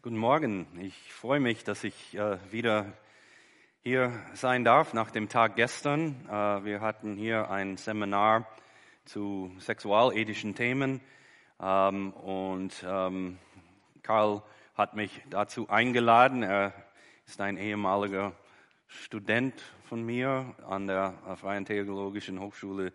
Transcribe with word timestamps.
Guten 0.00 0.18
Morgen. 0.18 0.68
Ich 0.80 1.12
freue 1.12 1.40
mich, 1.40 1.64
dass 1.64 1.82
ich 1.82 2.16
äh, 2.16 2.38
wieder 2.52 2.92
hier 3.82 4.12
sein 4.34 4.62
darf 4.62 4.94
nach 4.94 5.10
dem 5.10 5.28
Tag 5.28 5.56
gestern. 5.56 6.24
Äh, 6.28 6.64
wir 6.64 6.80
hatten 6.80 7.16
hier 7.16 7.50
ein 7.50 7.76
Seminar 7.76 8.46
zu 9.06 9.50
sexualethischen 9.58 10.54
Themen 10.54 11.00
ähm, 11.60 12.12
und 12.12 12.84
ähm, 12.86 13.38
Karl 14.04 14.44
hat 14.76 14.94
mich 14.94 15.20
dazu 15.30 15.68
eingeladen. 15.68 16.44
Er 16.44 16.72
ist 17.26 17.40
ein 17.40 17.56
ehemaliger 17.56 18.34
Student 18.86 19.60
von 19.88 20.06
mir 20.06 20.54
an 20.68 20.86
der 20.86 21.14
Freien 21.40 21.64
Theologischen 21.64 22.38
Hochschule 22.38 22.92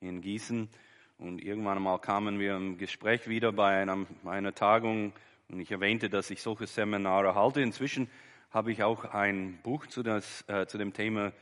in 0.00 0.22
Gießen. 0.22 0.70
Und 1.18 1.44
irgendwann 1.44 1.82
mal 1.82 1.98
kamen 1.98 2.38
wir 2.38 2.56
im 2.56 2.78
Gespräch 2.78 3.28
wieder 3.28 3.52
bei 3.52 3.82
einer, 3.82 4.06
einer 4.24 4.54
Tagung 4.54 5.12
und 5.50 5.60
ich 5.60 5.70
erwähnte, 5.70 6.10
dass 6.10 6.30
ich 6.30 6.42
solche 6.42 6.66
Seminare 6.66 7.34
halte. 7.34 7.62
Inzwischen 7.62 8.10
habe 8.50 8.70
ich 8.70 8.82
auch 8.82 9.04
ein 9.06 9.58
Buch 9.62 9.86
zu, 9.86 10.02
das, 10.02 10.44
äh, 10.48 10.66
zu 10.66 10.76
dem 10.76 10.92
Thema 10.92 11.32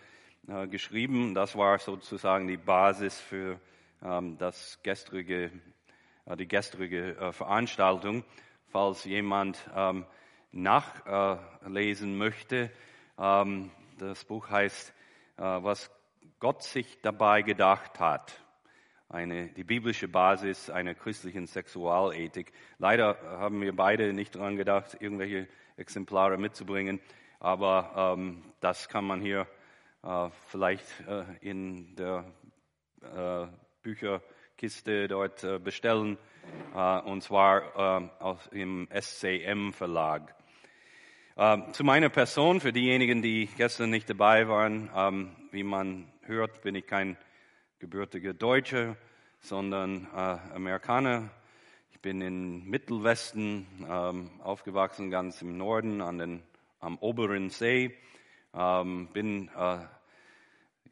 äh, 0.46 0.69
geschrieben. 0.69 1.34
Das 1.34 1.56
war 1.56 1.79
sozusagen 1.79 2.46
die 2.46 2.56
Basis 2.56 3.20
für 3.20 3.60
ähm, 4.05 4.38
das 4.38 4.79
gestrige, 4.84 5.51
äh, 6.24 6.37
die 6.37 6.46
gestrige 6.46 7.16
äh, 7.16 7.32
Veranstaltung. 7.32 8.23
Falls 8.69 9.05
jemand 9.05 9.59
ähm, 9.74 10.07
nachlesen 10.52 12.16
möchte, 12.16 12.70
ähm, 13.18 13.70
das 13.98 14.24
Buch 14.24 14.51
heißt, 14.51 14.91
äh, 15.37 15.43
was 15.43 15.91
Gott 16.38 16.62
sich 16.62 17.01
dabei 17.02 17.43
gedacht 17.43 17.98
hat 17.98 18.45
eine, 19.09 19.48
die 19.48 19.65
biblische 19.65 20.09
Basis 20.09 20.70
einer 20.70 20.95
christlichen 20.95 21.46
Sexualethik. 21.46 22.52
Leider 22.78 23.18
haben 23.23 23.60
wir 23.60 23.74
beide 23.74 24.13
nicht 24.13 24.35
daran 24.35 24.57
gedacht, 24.57 24.96
irgendwelche 25.01 25.48
Exemplare 25.76 26.38
mitzubringen, 26.38 27.01
aber 27.38 28.16
ähm, 28.16 28.43
das 28.60 28.88
kann 28.88 29.04
man 29.04 29.21
hier 29.21 29.46
äh, 30.02 30.29
vielleicht 30.48 30.87
äh, 31.07 31.24
in 31.40 31.95
der 31.96 32.24
äh, 33.02 33.46
Bücherkiste 33.82 35.09
dort 35.09 35.45
äh, 35.45 35.59
bestellen, 35.59 36.18
äh, 36.74 37.01
und 37.01 37.23
zwar 37.23 38.01
äh, 38.01 38.09
aus, 38.23 38.46
im 38.48 38.88
SCM 38.91 39.73
Verlag. 39.73 40.35
Ähm, 41.37 41.73
zu 41.73 41.85
meiner 41.85 42.09
Person, 42.09 42.60
für 42.60 42.73
diejenigen, 42.73 43.20
die 43.20 43.46
gestern 43.57 43.91
nicht 43.91 44.09
dabei 44.09 44.48
waren, 44.48 44.91
ähm, 44.96 45.37
wie 45.51 45.65
man 45.65 46.10
hört, 46.23 46.63
bin 46.63 46.74
ich 46.74 46.87
kein 46.87 47.18
gebürtiger 47.79 48.32
Deutscher, 48.32 48.96
sondern 49.41 50.07
äh, 50.15 50.38
Amerikaner. 50.55 51.29
Ich 51.91 52.01
bin 52.01 52.23
im 52.23 52.65
Mittelwesten 52.65 53.66
ähm, 53.88 54.30
aufgewachsen, 54.43 55.10
ganz 55.10 55.43
im 55.43 55.59
Norden 55.59 56.01
an 56.01 56.16
den, 56.19 56.43
am 56.80 56.97
oberen 56.99 57.51
See. 57.51 57.95
Ähm, 58.54 59.09
bin 59.13 59.51
äh, 59.57 59.80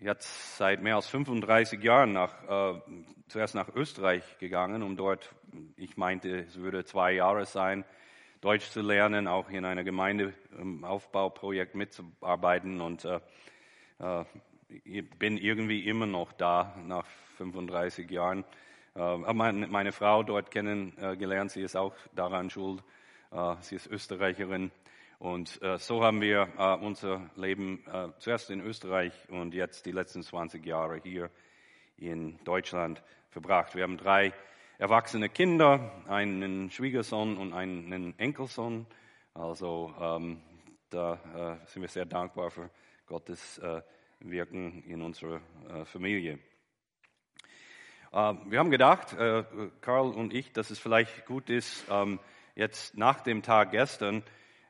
jetzt 0.01 0.59
seit 0.59 0.83
mehr 0.83 0.97
als 0.97 1.07
35 1.09 1.83
Jahren 1.83 2.13
nach, 2.13 2.75
äh, 2.77 2.81
zuerst 3.29 3.55
nach 3.55 3.75
Österreich 3.75 4.37
gegangen, 4.39 4.83
um 4.83 4.97
dort, 4.97 5.35
ich 5.77 5.97
meinte, 5.97 6.41
es 6.41 6.59
würde 6.59 6.85
zwei 6.85 7.13
Jahre 7.13 7.47
sein, 7.47 7.87
Deutsch 8.43 8.69
zu 8.69 8.83
lernen, 8.83 9.27
auch 9.27 9.49
in 9.49 9.65
einer 9.65 9.85
Gemeindeaufbauprojekt 9.85 11.75
mitzuarbeiten 11.75 12.83
und 12.83 13.07
äh, 13.07 13.21
äh, 14.01 14.25
bin 15.19 15.39
irgendwie 15.39 15.87
immer 15.89 16.07
noch 16.07 16.33
da 16.33 16.75
nach 16.87 17.07
35 17.37 18.11
Jahren. 18.11 18.45
Äh, 18.95 19.01
habe 19.01 19.35
meine 19.35 19.93
Frau 19.93 20.23
dort 20.23 20.51
kennengelernt, 20.51 21.51
sie 21.51 21.63
ist 21.63 21.77
auch 21.77 21.95
daran 22.15 22.51
schuld. 22.51 22.83
Äh, 23.31 23.57
sie 23.61 23.77
ist 23.77 23.87
Österreicherin. 23.87 24.71
Und 25.19 25.61
äh, 25.63 25.79
so 25.79 26.03
haben 26.03 26.21
wir 26.21 26.79
unser 26.83 27.31
Leben 27.37 27.85
zuerst 28.19 28.51
in 28.51 28.61
Österreich 28.61 29.13
und 29.29 29.55
jetzt 29.55 29.87
die 29.87 29.93
letzten 29.93 30.23
20 30.23 30.67
Jahre 30.67 31.01
hier 31.03 31.31
in 31.97 32.39
Deutschland 32.45 33.03
verbracht. 33.31 33.75
Wir 33.75 33.85
haben 33.85 33.97
drei 33.97 34.33
erwachsene 34.79 35.29
Kinder, 35.29 35.93
einen 36.09 36.71
Schwiegersohn 36.71 37.37
und 37.37 37.53
einen 37.53 38.19
Enkelsohn. 38.19 38.87
Also 39.35 39.95
ähm, 40.01 40.41
da 40.91 41.15
äh, 41.15 41.67
sind 41.67 41.83
wir 41.83 41.89
sehr 41.89 42.07
dankbar 42.07 42.51
für 42.51 42.71
Gottes 43.07 43.59
äh, 43.59 43.83
wirken 44.25 44.83
in 44.85 45.03
unserer 45.03 45.41
äh, 45.69 45.85
Familie. 45.85 46.39
Ähm, 48.13 48.41
wir 48.47 48.59
haben 48.59 48.71
gedacht, 48.71 49.13
äh, 49.13 49.45
Karl 49.81 50.11
und 50.11 50.33
ich, 50.33 50.53
dass 50.53 50.71
es 50.71 50.79
vielleicht 50.79 51.27
gut 51.27 51.51
ist, 51.51 51.85
ähm, 51.91 52.19
jetzt 52.55 52.97
nach 52.97 53.21
dem 53.21 53.43
Tag 53.43 53.73
gestern 53.73 54.23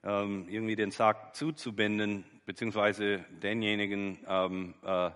ähm, 0.03 0.49
irgendwie 0.49 0.77
den 0.77 0.91
Sack 0.91 1.37
zuzubinden, 1.37 2.25
beziehungsweise 2.47 3.25
denjenigen 3.43 4.25
äh, 4.83 5.11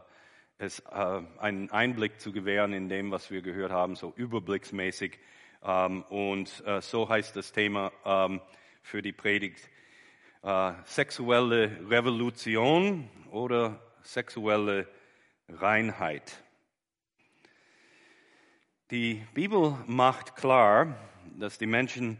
es, 0.61 0.85
einen 0.87 1.71
Einblick 1.71 2.21
zu 2.21 2.33
gewähren 2.33 2.73
in 2.73 2.89
dem, 2.89 3.13
was 3.13 3.31
wir 3.31 3.43
gehört 3.43 3.71
haben, 3.71 3.95
so 3.95 4.13
überblicksmäßig. 4.17 5.17
und 5.61 6.65
so 6.81 7.09
heißt 7.09 7.37
das 7.37 7.53
Thema 7.53 7.93
für 8.83 9.01
die 9.01 9.13
Predigt 9.13 9.71
sexuelle 10.85 11.89
Revolution 11.89 13.09
oder 13.31 13.88
sexuelle 14.03 14.89
Reinheit. 15.49 16.43
Die 18.91 19.23
Bibel 19.35 19.77
macht 19.87 20.37
klar, 20.37 20.97
dass 21.39 21.59
die 21.59 21.67
Menschen, 21.67 22.19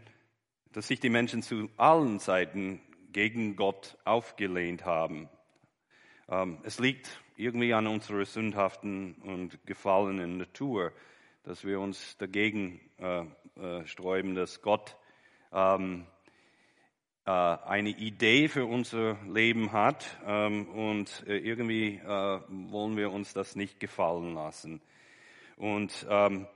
dass 0.71 0.87
sich 0.87 0.99
die 0.99 1.09
Menschen 1.09 1.41
zu 1.41 1.69
allen 1.77 2.19
Zeiten 2.19 2.81
gegen 3.11 3.55
Gott 3.55 3.97
aufgelehnt 4.05 4.85
haben. 4.85 5.29
Ähm, 6.27 6.59
es 6.63 6.79
liegt 6.79 7.09
irgendwie 7.35 7.73
an 7.73 7.87
unserer 7.87 8.25
sündhaften 8.25 9.15
und 9.23 9.65
gefallenen 9.65 10.37
Natur, 10.37 10.91
dass 11.43 11.63
wir 11.63 11.79
uns 11.79 12.17
dagegen 12.17 12.79
äh, 12.97 13.25
äh, 13.59 13.85
sträuben, 13.87 14.35
dass 14.35 14.61
Gott 14.61 14.95
ähm, 15.51 16.05
äh, 16.05 16.18
eine 17.25 17.89
Idee 17.89 18.47
für 18.47 18.65
unser 18.65 19.17
Leben 19.27 19.71
hat 19.71 20.17
ähm, 20.25 20.67
und 20.69 21.23
äh, 21.27 21.37
irgendwie 21.37 21.97
äh, 21.97 22.07
wollen 22.49 22.97
wir 22.97 23.11
uns 23.11 23.33
das 23.33 23.55
nicht 23.55 23.79
gefallen 23.79 24.33
lassen. 24.33 24.81
Und 25.57 26.07
ähm, 26.09 26.47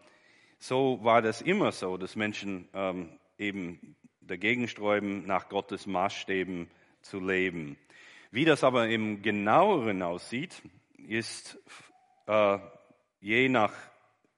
so 0.58 1.00
war 1.04 1.22
das 1.22 1.42
immer 1.42 1.72
so, 1.72 1.98
dass 1.98 2.16
Menschen 2.16 2.70
ähm, 2.74 3.20
eben 3.38 3.96
dagegen 4.22 4.68
sträuben, 4.68 5.26
nach 5.26 5.50
Gottes 5.50 5.86
Maßstäben 5.86 6.70
zu 7.02 7.20
leben. 7.20 7.78
Wie 8.32 8.46
das 8.46 8.64
aber 8.64 8.88
im 8.88 9.22
genaueren 9.22 10.02
aussieht, 10.02 10.62
ist 10.98 11.60
äh, 12.26 12.58
je 13.20 13.50
nach 13.50 13.74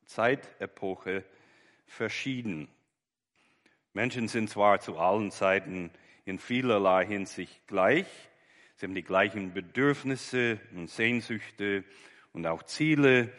Zeitepoche 0.05 1.23
verschieden. 1.87 2.67
Menschen 3.93 4.27
sind 4.27 4.49
zwar 4.49 4.79
zu 4.79 4.97
allen 4.97 5.31
Zeiten 5.31 5.91
in 6.25 6.39
vielerlei 6.39 7.05
Hinsicht 7.05 7.67
gleich. 7.67 8.07
Sie 8.75 8.85
haben 8.85 8.95
die 8.95 9.03
gleichen 9.03 9.53
Bedürfnisse 9.53 10.59
und 10.75 10.89
Sehnsüchte 10.89 11.83
und 12.33 12.45
auch 12.47 12.63
Ziele, 12.63 13.31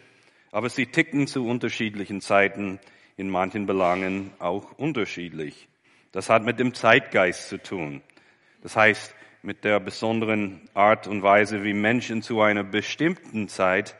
aber 0.52 0.68
sie 0.68 0.86
ticken 0.86 1.26
zu 1.26 1.46
unterschiedlichen 1.46 2.20
Zeiten 2.20 2.78
in 3.16 3.28
manchen 3.28 3.66
Belangen 3.66 4.30
auch 4.38 4.72
unterschiedlich. 4.78 5.68
Das 6.12 6.30
hat 6.30 6.44
mit 6.44 6.58
dem 6.60 6.74
Zeitgeist 6.74 7.48
zu 7.48 7.62
tun. 7.62 8.02
Das 8.62 8.76
heißt, 8.76 9.14
mit 9.42 9.64
der 9.64 9.80
besonderen 9.80 10.68
Art 10.72 11.06
und 11.06 11.22
Weise, 11.22 11.62
wie 11.62 11.74
Menschen 11.74 12.22
zu 12.22 12.40
einer 12.40 12.64
bestimmten 12.64 13.48
Zeit 13.48 13.96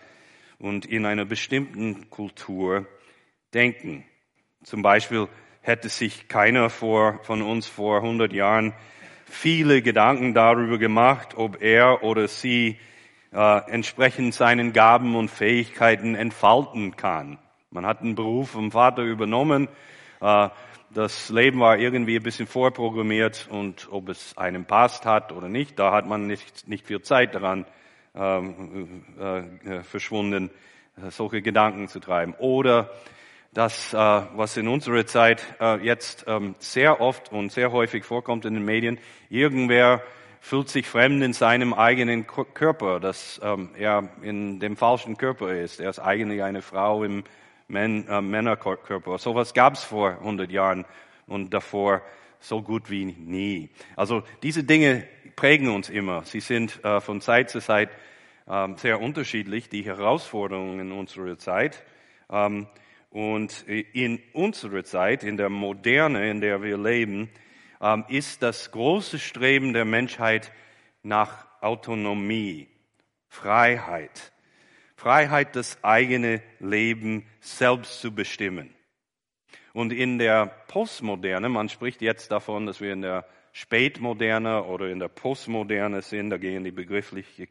und 0.59 0.87
in 0.87 1.05
einer 1.05 1.25
bestimmten 1.25 2.09
Kultur 2.09 2.87
denken. 3.53 4.05
Zum 4.65 4.83
Beispiel 4.83 5.29
hätte 5.67 5.89
sich 5.89 6.29
keiner 6.29 6.71
vor, 6.71 7.19
von 7.25 7.43
uns 7.43 7.67
vor 7.67 7.97
100 7.97 8.33
Jahren 8.33 8.73
viele 9.25 9.83
Gedanken 9.83 10.33
darüber 10.33 10.79
gemacht, 10.79 11.37
ob 11.37 11.61
er 11.61 12.05
oder 12.05 12.29
sie 12.29 12.79
äh, 13.33 13.71
entsprechend 13.71 14.33
seinen 14.33 14.73
Gaben 14.73 15.17
und 15.17 15.29
Fähigkeiten 15.29 16.15
entfalten 16.15 16.97
kann. 16.97 17.39
Man 17.71 17.85
hat 17.85 18.01
einen 18.01 18.15
Beruf 18.15 18.51
vom 18.51 18.71
Vater 18.71 19.03
übernommen. 19.03 19.69
Äh, 20.21 20.51
das 20.91 21.31
Leben 21.31 21.59
war 21.59 21.77
irgendwie 21.77 22.17
ein 22.17 22.23
bisschen 22.23 22.47
vorprogrammiert 22.47 23.49
und 23.51 23.89
ob 23.91 24.09
es 24.09 24.39
einem 24.39 24.67
passt 24.67 25.05
hat 25.05 25.33
oder 25.33 25.49
nicht, 25.49 25.79
da 25.81 25.93
hat 25.93 26.07
man 26.07 26.29
nicht, 26.29 26.69
nicht 26.69 26.87
viel 26.87 27.03
Zeit 27.03 27.35
daran 27.35 27.67
ähm, 28.15 29.05
äh, 29.19 29.39
äh, 29.39 29.83
verschwunden, 29.83 30.51
solche 31.11 31.43
Gedanken 31.43 31.89
zu 31.89 32.01
treiben. 32.01 32.35
Oder 32.39 32.89
das, 33.57 33.95
äh, 33.95 33.97
was 33.97 34.59
in 34.59 34.69
unserer 34.69 35.07
Zeit 35.07 35.43
äh, 35.61 35.83
jetzt 35.83 36.27
ähm, 36.29 36.55
sehr 36.59 37.01
oft 37.01 37.33
und 37.33 37.51
sehr 37.51 37.73
häufig 37.73 38.05
vorkommt 38.05 38.45
in 38.45 38.53
den 38.53 38.67
Medien. 38.67 38.99
Irgendwer 39.31 40.03
fühlt 40.41 40.69
sich 40.69 40.87
fremd 40.87 41.23
in 41.23 41.33
seinem 41.33 41.73
eigenen 41.73 42.27
Körper, 42.27 43.01
dass 43.01 43.41
ähm, 43.43 43.71
er 43.79 44.11
in 44.21 44.61
dem 44.61 44.77
falschen 44.77 45.17
Körper 45.17 45.55
ist. 45.55 45.81
Er 45.81 45.89
ist 45.89 45.99
eigentlich 45.99 46.43
eine 46.43 46.61
Frau 46.61 47.03
im 47.03 47.25
äh, 47.73 48.21
Männerkörper. 48.21 49.17
Sowas 49.17 49.55
gab 49.55 49.73
es 49.73 49.85
vor 49.85 50.11
100 50.11 50.51
Jahren 50.51 50.85
und 51.27 51.55
davor 51.55 52.03
so 52.39 52.61
gut 52.61 52.91
wie 52.91 53.07
nie. 53.07 53.71
Also 53.97 54.23
diese 54.43 54.65
Dinge 54.65 55.09
prägen 55.35 55.71
uns 55.71 55.89
immer. 55.89 56.25
Sie 56.25 56.41
sind 56.41 56.81
von 57.01 57.21
Zeit 57.23 57.51
zu 57.51 57.61
Zeit 57.61 57.89
ähm, 58.49 58.77
sehr 58.77 59.01
unterschiedlich, 59.01 59.71
die 59.71 59.85
Herausforderungen 59.85 60.93
unserer 60.93 61.39
Zeit. 61.39 61.83
Und 63.17 63.63
in 63.67 64.21
unserer 64.35 64.85
Zeit, 64.85 65.25
in 65.25 65.39
der 65.39 65.49
Moderne, 65.49 66.29
in 66.29 66.43
der 66.43 66.63
wir 66.63 66.77
leben, 66.77 67.31
ähm, 67.81 68.05
ist 68.09 68.43
das 68.43 68.71
große 68.73 69.19
Streben 69.19 69.73
der 69.73 69.87
Menschheit 69.87 70.53
nach 71.03 71.47
Autonomie, 71.63 72.69
Freiheit. 73.27 74.33
Freiheit, 74.97 75.57
das 75.57 75.83
eigene 75.83 76.43
Leben 76.61 77.25
selbst 77.41 78.03
zu 78.03 78.15
bestimmen. 78.15 78.75
Und 79.73 79.95
in 79.95 80.19
der 80.19 80.49
Postmoderne, 80.69 81.49
man 81.49 81.71
spricht 81.71 82.03
jetzt 82.03 82.31
davon, 82.31 82.67
dass 82.67 82.83
wir 82.83 82.93
in 82.93 83.01
der 83.01 83.27
Spätmoderne 83.53 84.63
oder 84.65 84.91
in 84.91 84.99
der 84.99 85.09
Postmoderne 85.09 86.03
sind, 86.03 86.29
da 86.29 86.37
gehen 86.37 86.65
die 86.65 86.77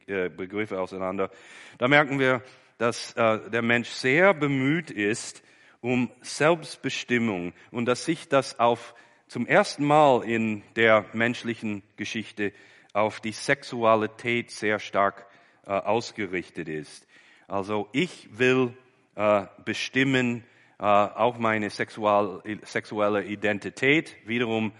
äh, 0.05 0.29
Begriffe 0.29 0.79
auseinander, 0.79 1.31
da 1.79 1.87
merken 1.87 2.19
wir, 2.19 2.43
dass 2.77 3.13
äh, 3.13 3.49
der 3.49 3.63
Mensch 3.63 3.89
sehr 3.89 4.35
bemüht 4.35 4.91
ist 4.91 5.41
um 5.85 6.09
Selbstbestimmung 6.21 7.53
und 7.69 7.85
dass 7.85 8.05
sich 8.05 8.27
das 8.27 8.59
auf 8.59 8.95
zum 9.27 9.45
ersten 9.45 9.85
Mal 9.85 10.23
in 10.23 10.63
der 10.75 11.05
menschlichen 11.13 11.83
Geschichte 11.95 12.53
auf 12.93 13.19
die 13.19 13.33
Sexualität 13.33 14.49
sehr 14.49 14.79
stark 14.79 15.27
äh, 15.67 15.69
ausgerichtet 15.69 16.69
ist. 16.69 17.07
Also 17.47 17.87
ich 17.91 18.27
will 18.35 18.73
äh, 19.13 19.45
bestimmen, 19.63 20.43
äh, 20.79 20.85
auch 20.85 21.37
meine 21.37 21.69
sexual, 21.69 22.41
sexuelle 22.63 23.23
Identität. 23.23 24.15
Wiederum, 24.25 24.71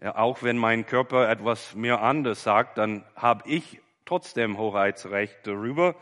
äh, 0.00 0.10
auch 0.10 0.44
wenn 0.44 0.58
mein 0.58 0.86
Körper 0.86 1.28
etwas 1.28 1.74
mir 1.74 2.00
anders 2.02 2.44
sagt, 2.44 2.78
dann 2.78 3.04
habe 3.16 3.48
ich 3.48 3.80
trotzdem 4.04 4.58
Hoheitsrecht 4.58 5.38
darüber. 5.42 5.96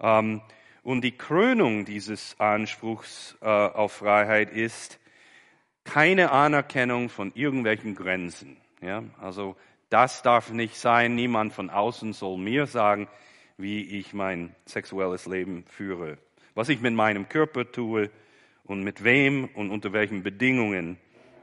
Ähm, 0.00 0.40
und 0.82 1.02
die 1.02 1.16
Krönung 1.16 1.84
dieses 1.84 2.38
Anspruchs 2.38 3.36
äh, 3.40 3.46
auf 3.46 3.92
Freiheit 3.92 4.50
ist 4.50 5.00
keine 5.84 6.30
Anerkennung 6.30 7.08
von 7.08 7.32
irgendwelchen 7.34 7.94
Grenzen. 7.94 8.56
Ja? 8.80 9.04
Also 9.20 9.56
das 9.90 10.22
darf 10.22 10.50
nicht 10.50 10.76
sein. 10.76 11.14
Niemand 11.14 11.52
von 11.52 11.70
außen 11.70 12.12
soll 12.12 12.38
mir 12.38 12.66
sagen, 12.66 13.08
wie 13.56 13.98
ich 13.98 14.12
mein 14.12 14.54
sexuelles 14.66 15.26
Leben 15.26 15.64
führe. 15.66 16.18
Was 16.54 16.68
ich 16.68 16.80
mit 16.80 16.94
meinem 16.94 17.28
Körper 17.28 17.70
tue, 17.70 18.10
und 18.68 18.82
mit 18.82 19.02
wem 19.02 19.46
und 19.54 19.70
unter 19.70 19.92
welchen 19.92 20.22
Bedingungen, 20.22 20.98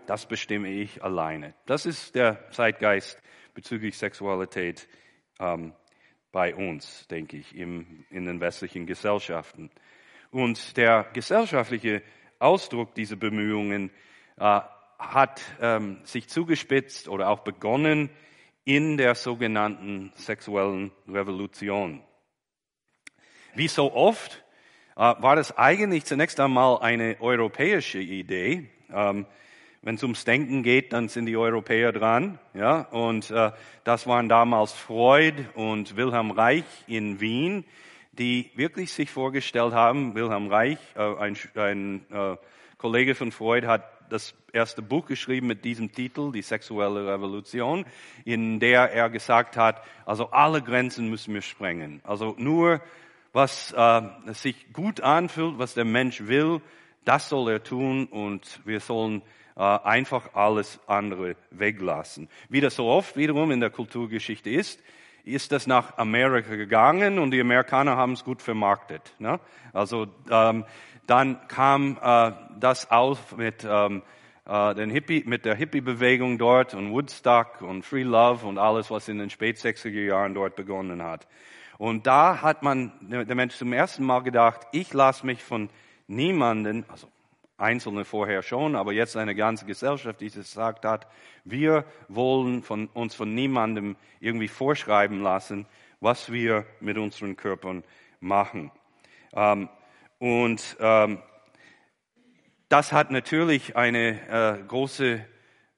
das 0.06 0.28
bestimme 0.28 0.70
ich 0.70 1.04
alleine. 1.04 1.56
Das 1.66 1.86
ist 1.86 2.16
der 2.16 2.50
Zeitgeist 2.52 3.22
bezüglich 3.56 3.98
Sexualität 3.98 4.88
ähm, 5.40 5.74
bei 6.36 6.54
uns, 6.54 7.08
denke 7.08 7.38
ich, 7.38 7.56
im, 7.56 8.04
in 8.10 8.26
den 8.26 8.42
westlichen 8.42 8.86
Gesellschaften. 8.86 9.72
Und 10.32 10.76
der 10.76 11.06
gesellschaftliche 11.14 12.02
Ausdruck 12.40 12.94
dieser 12.94 13.16
Bemühungen 13.16 13.90
äh, 14.36 14.60
hat 15.00 15.42
ähm, 15.62 16.02
sich 16.04 16.28
zugespitzt 16.28 17.08
oder 17.08 17.30
auch 17.30 17.40
begonnen 17.40 18.10
in 18.66 18.98
der 18.98 19.16
sogenannten 19.16 20.12
sexuellen 20.16 20.92
Revolution. 21.08 22.04
Wie 23.54 23.70
so 23.70 23.94
oft 23.94 24.44
äh, 24.98 25.00
war 25.00 25.38
das 25.38 25.58
eigentlich 25.58 26.04
zunächst 26.04 26.42
einmal 26.42 26.80
eine 26.82 27.16
europäische 27.22 28.00
Idee. 28.00 28.70
Ähm, 28.92 29.26
wenn 29.86 29.96
es 29.96 30.04
ums 30.04 30.26
Denken 30.26 30.64
geht, 30.64 30.94
dann 30.94 31.10
sind 31.10 31.28
die 31.28 31.38
Europäer 31.38 31.92
dran. 31.92 32.40
Ja? 32.56 32.82
Und 32.82 33.30
äh, 33.30 33.52
das 33.84 34.08
waren 34.08 34.28
damals 34.28 34.74
Freud 34.74 35.46
und 35.54 35.96
Wilhelm 35.96 36.32
Reich 36.32 36.66
in 36.88 37.22
Wien, 37.22 37.66
die 38.12 38.50
wirklich 38.56 38.92
sich 38.92 39.12
vorgestellt 39.12 39.74
haben, 39.74 40.16
Wilhelm 40.16 40.48
Reich, 40.48 40.80
äh, 40.96 41.16
ein, 41.18 41.38
ein 41.54 42.06
äh, 42.12 42.36
Kollege 42.80 43.14
von 43.14 43.32
Freud, 43.32 43.68
hat 43.68 43.84
das 44.10 44.34
erste 44.52 44.82
Buch 44.82 45.06
geschrieben 45.06 45.46
mit 45.46 45.64
diesem 45.64 45.92
Titel, 45.92 46.32
Die 46.32 46.42
sexuelle 46.42 47.06
Revolution, 47.06 47.86
in 48.24 48.60
der 48.60 48.92
er 48.92 49.12
gesagt 49.12 49.56
hat, 49.56 49.84
also 50.08 50.32
alle 50.32 50.64
Grenzen 50.64 51.10
müssen 51.12 51.34
wir 51.36 51.44
sprengen. 51.44 52.02
Also 52.04 52.34
nur 52.40 52.82
was 53.34 53.72
äh, 53.72 54.02
sich 54.34 54.74
gut 54.74 55.02
anfühlt, 55.02 55.60
was 55.60 55.76
der 55.76 55.86
Mensch 55.86 56.26
will, 56.26 56.62
das 57.04 57.30
soll 57.30 57.52
er 57.52 57.64
tun 57.64 58.08
und 58.08 58.62
wir 58.66 58.80
sollen 58.80 59.22
einfach 59.56 60.34
alles 60.34 60.80
andere 60.86 61.36
weglassen. 61.50 62.28
Wie 62.50 62.60
das 62.60 62.76
so 62.76 62.88
oft 62.88 63.16
wiederum 63.16 63.52
in 63.52 63.62
der 63.62 63.70
Kulturgeschichte 63.70 64.50
ist, 64.50 64.82
ist 65.24 65.52
das 65.52 65.66
nach 65.66 65.98
Amerika 65.98 66.56
gegangen 66.56 67.20
und 67.20 67.32
die 67.32 67.42
Amerikaner 67.42 67.98
haben 67.98 68.14
es 68.14 68.24
gut 68.24 68.42
vermarktet. 68.42 69.14
Ne? 69.18 69.40
Also 69.74 70.08
ähm, 70.30 70.66
dann 71.08 71.48
kam 71.48 71.98
äh, 72.02 72.32
das 72.60 72.92
auf 72.92 73.36
mit 73.36 73.66
ähm, 73.68 74.04
äh, 74.46 74.76
den 74.76 74.90
Hippie, 74.90 75.24
mit 75.26 75.46
der 75.46 75.56
Hippie-Bewegung 75.56 76.38
dort 76.38 76.74
und 76.74 76.92
Woodstock 76.92 77.62
und 77.62 77.84
Free 77.84 78.04
Love 78.04 78.46
und 78.46 78.58
alles, 78.58 78.92
was 78.92 79.08
in 79.08 79.18
den 79.18 79.30
spät 79.30 79.58
60er 79.58 80.06
Jahren 80.06 80.34
dort 80.34 80.56
begonnen 80.56 81.04
hat. 81.04 81.28
Und 81.78 82.08
da 82.08 82.42
hat 82.42 82.64
man, 82.64 82.94
der 83.02 83.36
Mensch 83.36 83.56
zum 83.56 83.74
ersten 83.74 84.06
Mal 84.06 84.22
gedacht, 84.22 84.62
ich 84.72 84.94
lasse 84.94 85.26
mich 85.26 85.44
von 85.44 85.70
niemanden, 86.08 86.86
also 86.88 87.08
Einzelne 87.58 88.04
vorher 88.04 88.42
schon, 88.42 88.76
aber 88.76 88.92
jetzt 88.92 89.16
eine 89.16 89.34
ganze 89.34 89.66
Gesellschaft, 89.66 90.20
die 90.20 90.30
gesagt 90.30 90.84
hat, 90.84 91.08
wir 91.46 91.86
wollen 92.10 92.64
von, 92.64 92.88
uns 92.88 93.16
von 93.16 93.34
niemandem 93.34 93.96
irgendwie 94.20 94.50
vorschreiben 94.50 95.22
lassen, 95.22 95.66
was 96.02 96.32
wir 96.32 96.66
mit 96.82 96.98
unseren 96.98 97.38
Körpern 97.38 97.84
machen. 98.20 98.72
Ähm, 99.34 99.70
und 100.20 100.78
ähm, 100.80 101.20
das 102.68 102.92
hat 102.92 103.12
natürlich 103.12 103.76
eine 103.78 104.60
äh, 104.60 104.64
große, 104.68 105.26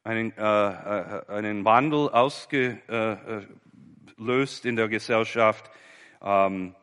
einen, 0.03 0.35
äh, 0.37 0.41
äh 0.41 1.25
einen 1.27 1.63
Wandel 1.63 2.09
ausgelöst 2.09 2.85
in 4.65 4.75
der 4.75 4.87
Gesellschaft. 4.87 5.69
Ähm, 6.21 6.73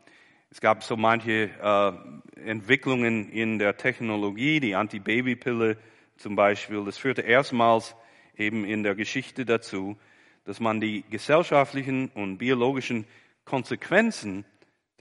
es 0.54 0.60
gab 0.60 0.84
so 0.84 0.96
manche 0.96 1.50
äh, 1.60 2.48
Entwicklungen 2.48 3.28
in 3.32 3.58
der 3.58 3.76
Technologie, 3.76 4.60
die 4.60 4.76
Antibabypille 4.76 5.76
zum 6.16 6.37
Beispiel. 6.37 6.84
Das 6.84 6.96
führte 6.96 7.23
erstmals 7.23 7.96
eben 8.37 8.64
in 8.64 8.84
der 8.84 8.94
Geschichte 8.94 9.44
dazu, 9.44 9.96
dass 10.44 10.61
man 10.61 10.80
die 10.80 11.02
gesellschaftlichen 11.11 12.08
und 12.11 12.38
biologischen 12.38 13.04
Konsequenzen 13.44 14.44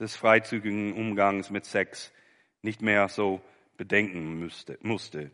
des 0.00 0.16
freizügigen 0.16 0.92
Umgangs 0.92 1.50
mit 1.50 1.66
Sex 1.66 2.12
nicht 2.62 2.82
mehr 2.82 3.08
so 3.08 3.40
bedenken 3.76 4.40
müsste, 4.40 4.76
musste. 4.82 5.30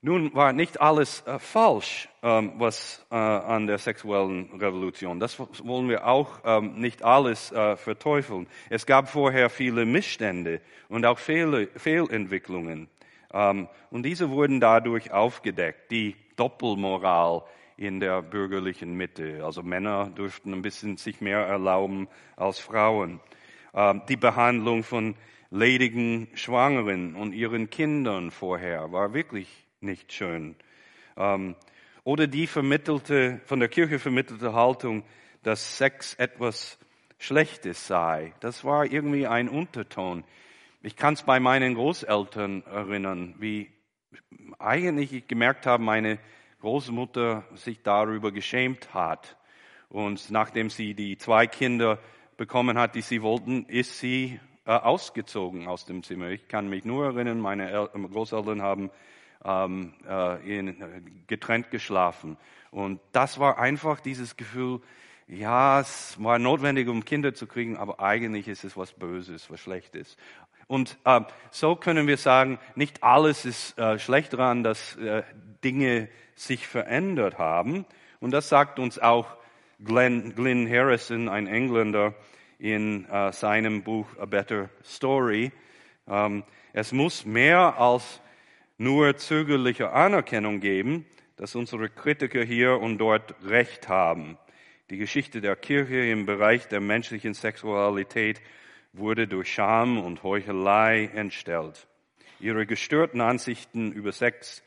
Nun 0.00 0.32
war 0.32 0.52
nicht 0.52 0.80
alles 0.80 1.26
äh, 1.26 1.40
falsch, 1.40 2.08
ähm, 2.22 2.52
was 2.58 3.04
äh, 3.10 3.16
an 3.16 3.66
der 3.66 3.78
sexuellen 3.78 4.48
Revolution. 4.52 5.18
Das 5.18 5.40
wollen 5.40 5.88
wir 5.88 6.06
auch 6.06 6.38
ähm, 6.44 6.74
nicht 6.78 7.02
alles 7.02 7.50
äh, 7.50 7.76
verteufeln. 7.76 8.46
Es 8.70 8.86
gab 8.86 9.08
vorher 9.08 9.50
viele 9.50 9.84
Missstände 9.84 10.60
und 10.88 11.04
auch 11.04 11.18
Fehl 11.18 11.68
Fehlentwicklungen. 11.74 12.88
Ähm, 13.32 13.68
und 13.90 14.04
diese 14.04 14.30
wurden 14.30 14.60
dadurch 14.60 15.10
aufgedeckt. 15.10 15.90
Die 15.90 16.14
Doppelmoral 16.36 17.42
in 17.76 17.98
der 17.98 18.22
bürgerlichen 18.22 18.94
Mitte. 18.94 19.44
Also 19.44 19.64
Männer 19.64 20.12
durften 20.14 20.52
ein 20.52 20.62
bisschen 20.62 20.96
sich 20.96 21.20
mehr 21.20 21.40
erlauben 21.40 22.06
als 22.36 22.60
Frauen. 22.60 23.18
Ähm, 23.74 24.02
die 24.08 24.16
Behandlung 24.16 24.84
von 24.84 25.16
ledigen 25.50 26.28
Schwangeren 26.34 27.16
und 27.16 27.32
ihren 27.32 27.68
Kindern 27.68 28.30
vorher 28.30 28.92
war 28.92 29.12
wirklich 29.12 29.67
nicht 29.80 30.12
schön. 30.12 30.56
Ähm, 31.16 31.56
oder 32.04 32.26
die 32.26 32.46
vermittelte, 32.46 33.40
von 33.44 33.60
der 33.60 33.68
Kirche 33.68 33.98
vermittelte 33.98 34.52
Haltung, 34.52 35.04
dass 35.42 35.78
Sex 35.78 36.14
etwas 36.14 36.78
Schlechtes 37.18 37.86
sei. 37.86 38.32
Das 38.40 38.64
war 38.64 38.86
irgendwie 38.86 39.26
ein 39.26 39.48
Unterton. 39.48 40.24
Ich 40.82 40.96
kann 40.96 41.14
es 41.14 41.22
bei 41.22 41.40
meinen 41.40 41.74
Großeltern 41.74 42.64
erinnern, 42.64 43.34
wie 43.38 43.70
eigentlich 44.58 45.12
ich 45.12 45.26
gemerkt 45.26 45.66
habe, 45.66 45.82
meine 45.82 46.18
Großmutter 46.60 47.44
sich 47.54 47.82
darüber 47.82 48.32
geschämt 48.32 48.94
hat. 48.94 49.36
Und 49.88 50.30
nachdem 50.30 50.70
sie 50.70 50.94
die 50.94 51.18
zwei 51.18 51.46
Kinder 51.46 51.98
bekommen 52.36 52.78
hat, 52.78 52.94
die 52.94 53.00
sie 53.00 53.22
wollten, 53.22 53.64
ist 53.66 53.98
sie 53.98 54.38
äh, 54.64 54.72
ausgezogen 54.72 55.66
aus 55.66 55.86
dem 55.86 56.02
Zimmer. 56.02 56.28
Ich 56.28 56.46
kann 56.46 56.68
mich 56.68 56.84
nur 56.84 57.06
erinnern, 57.06 57.40
meine 57.40 57.70
El 57.70 57.88
Großeltern 57.88 58.62
haben 58.62 58.90
ähm, 59.44 59.94
äh, 60.08 60.58
in, 60.58 61.24
getrennt 61.26 61.70
geschlafen. 61.70 62.36
Und 62.70 63.00
das 63.12 63.38
war 63.38 63.58
einfach 63.58 64.00
dieses 64.00 64.36
Gefühl, 64.36 64.80
ja, 65.26 65.80
es 65.80 66.16
war 66.22 66.38
notwendig, 66.38 66.88
um 66.88 67.04
Kinder 67.04 67.34
zu 67.34 67.46
kriegen, 67.46 67.76
aber 67.76 68.00
eigentlich 68.00 68.48
ist 68.48 68.64
es 68.64 68.76
was 68.76 68.92
Böses, 68.92 69.50
was 69.50 69.60
Schlechtes. 69.60 70.16
Und 70.66 70.98
äh, 71.04 71.20
so 71.50 71.76
können 71.76 72.06
wir 72.06 72.16
sagen, 72.16 72.58
nicht 72.74 73.02
alles 73.02 73.44
ist 73.44 73.78
äh, 73.78 73.98
schlecht 73.98 74.34
daran, 74.34 74.62
dass 74.62 74.96
äh, 74.96 75.22
Dinge 75.64 76.08
sich 76.34 76.66
verändert 76.66 77.38
haben. 77.38 77.84
Und 78.20 78.32
das 78.32 78.48
sagt 78.48 78.78
uns 78.78 78.98
auch 78.98 79.36
Glenn, 79.84 80.34
Glenn 80.34 80.68
Harrison, 80.68 81.28
ein 81.28 81.46
Engländer, 81.46 82.14
in 82.58 83.08
äh, 83.08 83.32
seinem 83.32 83.82
Buch 83.82 84.06
A 84.18 84.26
Better 84.26 84.68
Story. 84.84 85.52
Ähm, 86.08 86.42
es 86.72 86.92
muss 86.92 87.24
mehr 87.24 87.78
als 87.78 88.20
nur 88.78 89.16
zögerliche 89.16 89.92
Anerkennung 89.92 90.60
geben, 90.60 91.04
dass 91.36 91.54
unsere 91.54 91.88
Kritiker 91.88 92.44
hier 92.44 92.80
und 92.80 92.98
dort 92.98 93.34
Recht 93.44 93.88
haben. 93.88 94.38
Die 94.90 94.96
Geschichte 94.96 95.40
der 95.40 95.56
Kirche 95.56 96.10
im 96.10 96.24
Bereich 96.24 96.68
der 96.68 96.80
menschlichen 96.80 97.34
Sexualität 97.34 98.40
wurde 98.92 99.28
durch 99.28 99.52
Scham 99.52 99.98
und 99.98 100.22
Heuchelei 100.22 101.10
entstellt. 101.14 101.86
Ihre 102.40 102.66
gestörten 102.66 103.20
Ansichten 103.20 103.92
über 103.92 104.12
Sex 104.12 104.62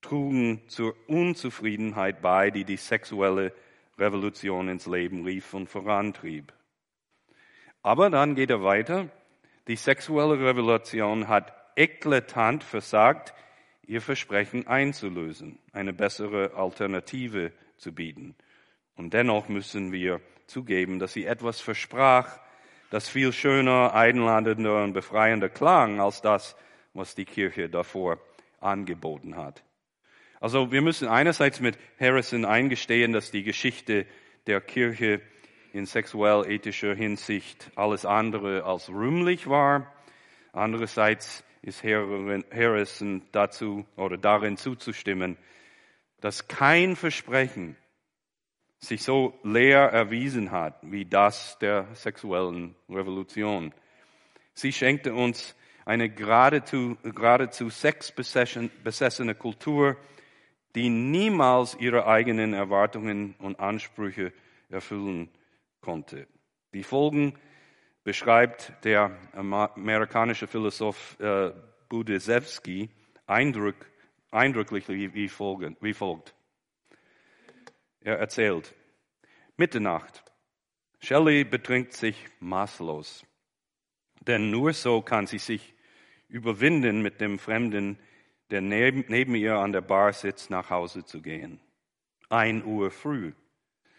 trugen 0.00 0.62
zur 0.68 0.94
Unzufriedenheit 1.08 2.22
bei, 2.22 2.50
die 2.50 2.64
die 2.64 2.76
sexuelle 2.76 3.52
Revolution 3.98 4.68
ins 4.68 4.86
Leben 4.86 5.24
rief 5.24 5.54
und 5.54 5.68
vorantrieb. 5.68 6.52
Aber 7.82 8.10
dann 8.10 8.34
geht 8.34 8.50
er 8.50 8.62
weiter. 8.62 9.08
Die 9.66 9.76
sexuelle 9.76 10.38
Revolution 10.38 11.28
hat 11.28 11.52
eklatant 11.78 12.64
versagt, 12.64 13.32
ihr 13.86 14.02
Versprechen 14.02 14.66
einzulösen, 14.66 15.58
eine 15.72 15.92
bessere 15.92 16.54
Alternative 16.54 17.52
zu 17.76 17.94
bieten. 17.94 18.34
Und 18.96 19.14
dennoch 19.14 19.48
müssen 19.48 19.92
wir 19.92 20.20
zugeben, 20.46 20.98
dass 20.98 21.12
sie 21.12 21.24
etwas 21.24 21.60
versprach, 21.60 22.40
das 22.90 23.08
viel 23.08 23.32
schöner, 23.32 23.94
einladender 23.94 24.82
und 24.82 24.92
befreiender 24.92 25.48
klang 25.48 26.00
als 26.00 26.20
das, 26.20 26.56
was 26.94 27.14
die 27.14 27.26
Kirche 27.26 27.68
davor 27.68 28.18
angeboten 28.60 29.36
hat. 29.36 29.62
Also 30.40 30.72
wir 30.72 30.82
müssen 30.82 31.06
einerseits 31.06 31.60
mit 31.60 31.78
Harrison 32.00 32.44
eingestehen, 32.44 33.12
dass 33.12 33.30
die 33.30 33.44
Geschichte 33.44 34.06
der 34.46 34.60
Kirche 34.60 35.20
in 35.72 35.86
sexuell-ethischer 35.86 36.94
Hinsicht 36.94 37.70
alles 37.76 38.04
andere 38.04 38.64
als 38.64 38.88
rühmlich 38.88 39.48
war. 39.48 39.92
Andererseits 40.52 41.44
ist 41.68 41.84
Harrison 41.84 43.22
dazu 43.32 43.86
oder 43.96 44.16
darin 44.16 44.56
zuzustimmen, 44.56 45.36
dass 46.20 46.48
kein 46.48 46.96
Versprechen 46.96 47.76
sich 48.78 49.02
so 49.02 49.38
leer 49.42 49.90
erwiesen 49.90 50.50
hat 50.50 50.78
wie 50.82 51.04
das 51.04 51.58
der 51.58 51.88
sexuellen 51.94 52.74
Revolution. 52.88 53.74
Sie 54.54 54.72
schenkte 54.72 55.14
uns 55.14 55.54
eine 55.84 56.08
geradezu, 56.10 56.96
geradezu 57.02 57.70
sexbesessene 57.70 59.34
Kultur, 59.34 59.96
die 60.74 60.90
niemals 60.90 61.76
ihre 61.80 62.06
eigenen 62.06 62.54
Erwartungen 62.54 63.34
und 63.38 63.58
Ansprüche 63.58 64.32
erfüllen 64.68 65.28
konnte. 65.80 66.26
Die 66.74 66.82
Folgen 66.82 67.34
beschreibt 68.08 68.72
der 68.84 69.14
amerikanische 69.34 70.46
Philosoph 70.46 71.20
äh, 71.20 71.52
Budysewski 71.90 72.88
eindruck, 73.26 73.74
eindrücklich 74.30 74.88
wie, 74.88 75.12
wie, 75.12 75.28
folgen, 75.28 75.76
wie 75.82 75.92
folgt. 75.92 76.34
Er 78.00 78.18
erzählt, 78.18 78.74
Mitternacht. 79.58 80.24
Shelley 81.00 81.44
betrinkt 81.44 81.92
sich 81.92 82.24
maßlos, 82.40 83.26
denn 84.22 84.50
nur 84.50 84.72
so 84.72 85.02
kann 85.02 85.26
sie 85.26 85.36
sich 85.36 85.74
überwinden, 86.28 87.02
mit 87.02 87.20
dem 87.20 87.38
Fremden, 87.38 87.98
der 88.48 88.62
neben, 88.62 89.04
neben 89.08 89.34
ihr 89.34 89.56
an 89.56 89.72
der 89.72 89.82
Bar 89.82 90.14
sitzt, 90.14 90.48
nach 90.48 90.70
Hause 90.70 91.04
zu 91.04 91.20
gehen. 91.20 91.60
Ein 92.30 92.64
Uhr 92.64 92.90
früh. 92.90 93.34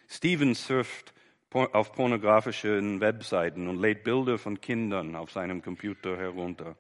Steven 0.08 0.56
surft 0.56 1.14
auf 1.52 1.94
pornografischen 1.94 3.02
Webseiten 3.02 3.68
und 3.68 3.80
lädt 3.80 4.04
Bilder 4.04 4.38
von 4.38 4.62
Kindern 4.62 5.16
auf 5.16 5.32
seinem 5.32 5.62
Computer 5.62 6.18
herunter. 6.18 6.76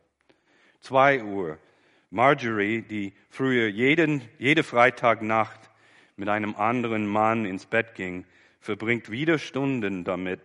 Zwei 0.79 1.23
Uhr. 1.23 1.57
Marjorie, 2.11 2.81
die 2.81 3.13
früher 3.29 3.67
jeden, 3.67 4.21
jede 4.39 4.63
Freitagnacht 4.63 5.69
mit 6.15 6.27
einem 6.29 6.55
anderen 6.55 7.07
Mann 7.07 7.45
ins 7.45 7.65
Bett 7.65 7.93
ging, 7.95 8.25
verbringt 8.59 9.11
wieder 9.11 9.37
Stunden 9.37 10.03
damit, 10.03 10.41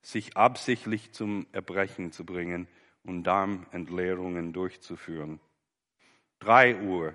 sich 0.00 0.36
absichtlich 0.36 1.12
zum 1.12 1.46
Erbrechen 1.52 2.12
zu 2.12 2.24
bringen 2.24 2.68
und 3.04 3.24
Darmentleerungen 3.24 4.52
durchzuführen. 4.52 5.40
Drei 6.38 6.76
Uhr. 6.76 7.14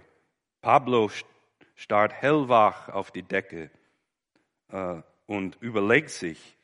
Pablo 0.62 1.10
starrt 1.76 2.14
hellwach 2.14 2.90
auf 2.90 3.12
die 3.12 3.24
Decke. 3.24 3.72
Äh, 4.70 5.02
und 5.34 5.58
überlegt 5.62 6.12
sich, 6.12 6.56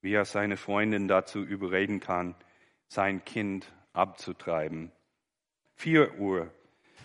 wie 0.00 0.12
er 0.12 0.24
seine 0.24 0.56
Freundin 0.56 1.06
dazu 1.06 1.44
überreden 1.44 2.00
kann, 2.00 2.34
sein 2.88 3.24
Kind 3.24 3.72
abzutreiben. 3.92 4.90
Vier 5.76 6.18
Uhr. 6.18 6.50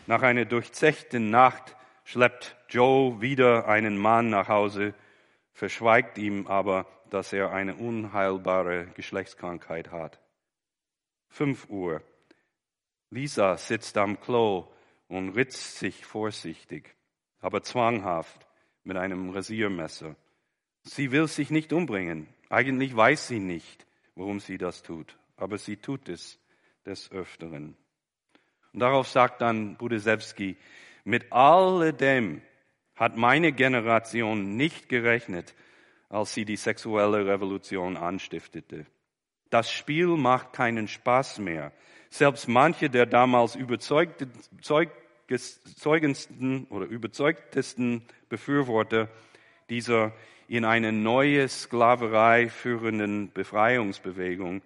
Nach 0.07 0.23
einer 0.23 0.45
durchzechten 0.45 1.29
Nacht 1.29 1.75
schleppt 2.05 2.57
Joe 2.69 3.21
wieder 3.21 3.67
einen 3.67 3.99
Mann 3.99 4.31
nach 4.31 4.47
Hause, 4.47 4.95
verschweigt 5.53 6.17
ihm 6.17 6.47
aber, 6.47 6.87
dass 7.11 7.33
er 7.33 7.51
eine 7.51 7.75
unheilbare 7.75 8.87
Geschlechtskrankheit 8.95 9.91
hat. 9.91 10.19
Fünf 11.27 11.69
Uhr. 11.69 12.01
Lisa 13.11 13.57
sitzt 13.57 13.95
am 13.97 14.19
Klo 14.19 14.71
und 15.07 15.29
ritzt 15.29 15.77
sich 15.77 16.03
vorsichtig, 16.03 16.95
aber 17.41 17.61
zwanghaft 17.61 18.47
mit 18.83 18.97
einem 18.97 19.29
Rasiermesser. 19.29 20.15
Sie 20.83 21.11
will 21.11 21.27
sich 21.27 21.51
nicht 21.51 21.73
umbringen. 21.73 22.27
Eigentlich 22.49 22.95
weiß 22.95 23.27
sie 23.27 23.39
nicht, 23.39 23.85
warum 24.15 24.39
sie 24.39 24.57
das 24.57 24.83
tut, 24.83 25.17
aber 25.37 25.57
sie 25.57 25.77
tut 25.77 26.09
es 26.09 26.39
des 26.85 27.11
Öfteren. 27.11 27.75
Und 28.73 28.79
darauf 28.79 29.07
sagt 29.07 29.41
dann 29.41 29.77
Budesewski, 29.77 30.57
mit 31.03 31.31
alledem 31.31 32.41
hat 32.95 33.17
meine 33.17 33.51
Generation 33.51 34.55
nicht 34.57 34.89
gerechnet, 34.89 35.55
als 36.09 36.33
sie 36.33 36.45
die 36.45 36.57
sexuelle 36.57 37.25
Revolution 37.25 37.97
anstiftete. 37.97 38.85
Das 39.49 39.71
Spiel 39.71 40.07
macht 40.07 40.53
keinen 40.53 40.87
Spaß 40.87 41.39
mehr. 41.39 41.71
Selbst 42.09 42.47
manche 42.47 42.89
der 42.89 43.05
damals 43.05 43.55
überzeugten, 43.55 44.31
zeugendsten 44.61 46.65
oder 46.65 46.85
überzeugtesten 46.85 48.03
Befürworter 48.29 49.09
dieser 49.71 50.11
in 50.47 50.65
eine 50.65 50.91
neue 50.91 51.47
Sklaverei 51.47 52.49
führenden 52.49 53.31
Befreiungsbewegung 53.31 54.61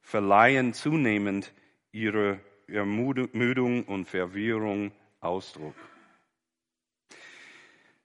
verleihen 0.00 0.72
zunehmend 0.72 1.52
ihre 1.92 2.40
Ermüdung 2.66 3.84
und 3.84 4.06
Verwirrung 4.06 4.92
Ausdruck. 5.20 5.74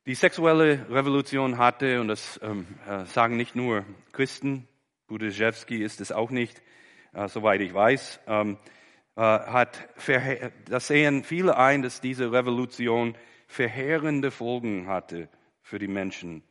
Die 0.06 0.16
sexuelle 0.16 0.88
Revolution 0.90 1.58
hatte, 1.58 2.02
und 2.02 2.10
das 2.10 2.40
ähm, 2.44 2.68
äh, 2.86 3.06
sagen 3.06 3.38
nicht 3.38 3.56
nur 3.56 3.86
Christen, 4.12 4.68
Budejewski 5.08 5.82
ist 5.82 6.02
es 6.02 6.12
auch 6.12 6.32
nicht, 6.32 6.62
äh, 7.14 7.30
soweit 7.30 7.62
ich 7.62 7.74
weiß, 7.74 8.20
ähm, 8.28 8.58
äh, 9.16 9.22
hat, 9.22 9.88
das 10.66 10.88
sehen 10.88 11.24
viele 11.24 11.56
ein, 11.56 11.82
dass 11.82 12.02
diese 12.02 12.34
Revolution 12.34 13.16
verheerende 13.48 14.32
Folgen 14.32 14.88
hatte 14.88 15.30
für 15.62 15.80
die 15.80 15.88
Menschen 15.88 16.44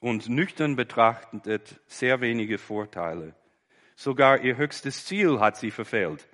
und 0.00 0.28
nüchtern 0.28 0.76
betrachtet 0.76 1.80
sehr 1.86 2.20
wenige 2.20 2.58
Vorteile. 2.58 3.34
Sogar 3.96 4.40
ihr 4.40 4.56
höchstes 4.56 5.06
Ziel 5.06 5.40
hat 5.40 5.56
sie 5.56 5.70
verfehlt. 5.70 6.28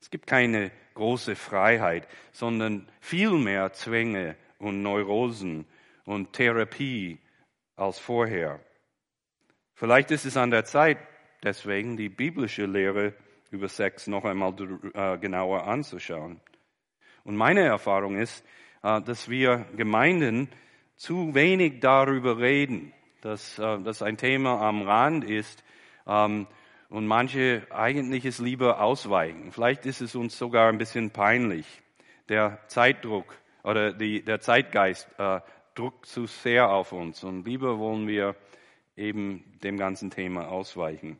Es 0.00 0.10
gibt 0.10 0.28
keine 0.28 0.70
große 0.94 1.34
Freiheit, 1.34 2.06
sondern 2.30 2.88
viel 3.00 3.32
mehr 3.32 3.72
Zwänge 3.72 4.36
und 4.58 4.82
Neurosen 4.82 5.66
und 6.04 6.32
Therapie 6.32 7.18
als 7.74 7.98
vorher. 7.98 8.60
Vielleicht 9.74 10.12
ist 10.12 10.24
es 10.24 10.36
an 10.36 10.52
der 10.52 10.64
Zeit, 10.64 10.98
deswegen 11.42 11.96
die 11.96 12.08
biblische 12.08 12.66
Lehre 12.66 13.14
über 13.50 13.68
Sex 13.68 14.06
noch 14.06 14.24
einmal 14.24 14.54
äh, 14.94 15.18
genauer 15.18 15.66
anzuschauen. 15.66 16.40
Und 17.24 17.36
meine 17.36 17.62
Erfahrung 17.62 18.16
ist, 18.16 18.44
äh, 18.82 19.00
dass 19.02 19.28
wir 19.28 19.66
Gemeinden 19.76 20.48
zu 20.96 21.34
wenig 21.34 21.80
darüber 21.80 22.38
reden, 22.38 22.92
dass 23.20 23.58
äh, 23.58 23.78
das 23.80 24.02
ein 24.02 24.16
Thema 24.16 24.60
am 24.60 24.82
Rand 24.82 25.24
ist 25.24 25.62
ähm, 26.06 26.46
und 26.88 27.06
manche 27.06 27.66
eigentlich 27.70 28.24
es 28.24 28.38
lieber 28.38 28.80
ausweichen. 28.80 29.52
Vielleicht 29.52 29.86
ist 29.86 30.00
es 30.00 30.14
uns 30.14 30.38
sogar 30.38 30.68
ein 30.68 30.78
bisschen 30.78 31.10
peinlich. 31.10 31.66
Der 32.28 32.58
Zeitdruck 32.68 33.34
oder 33.62 33.92
die, 33.92 34.22
der 34.22 34.40
Zeitgeist 34.40 35.08
äh, 35.18 35.40
druckt 35.74 36.06
zu 36.06 36.26
sehr 36.26 36.70
auf 36.70 36.92
uns 36.92 37.22
und 37.22 37.46
lieber 37.46 37.78
wollen 37.78 38.08
wir 38.08 38.34
eben 38.96 39.44
dem 39.62 39.76
ganzen 39.76 40.10
Thema 40.10 40.48
ausweichen. 40.48 41.18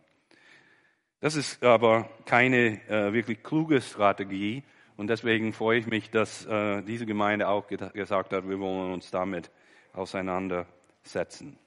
Das 1.21 1.35
ist 1.35 1.63
aber 1.63 2.09
keine 2.25 2.81
äh, 2.89 3.13
wirklich 3.13 3.43
kluge 3.43 3.81
Strategie 3.81 4.63
und 4.97 5.09
deswegen 5.09 5.53
freue 5.53 5.79
ich 5.79 5.87
mich, 5.87 6.11
dass 6.11 6.47
äh, 6.47 6.83
diese 6.83 7.05
Gemeinde 7.05 7.49
auch 7.49 7.67
gesagt 7.67 8.33
hat, 8.33 8.49
wir 8.49 8.59
wollen 8.59 8.93
uns 8.93 9.11
damit 9.11 9.51
auseinandersetzen. 9.97 11.59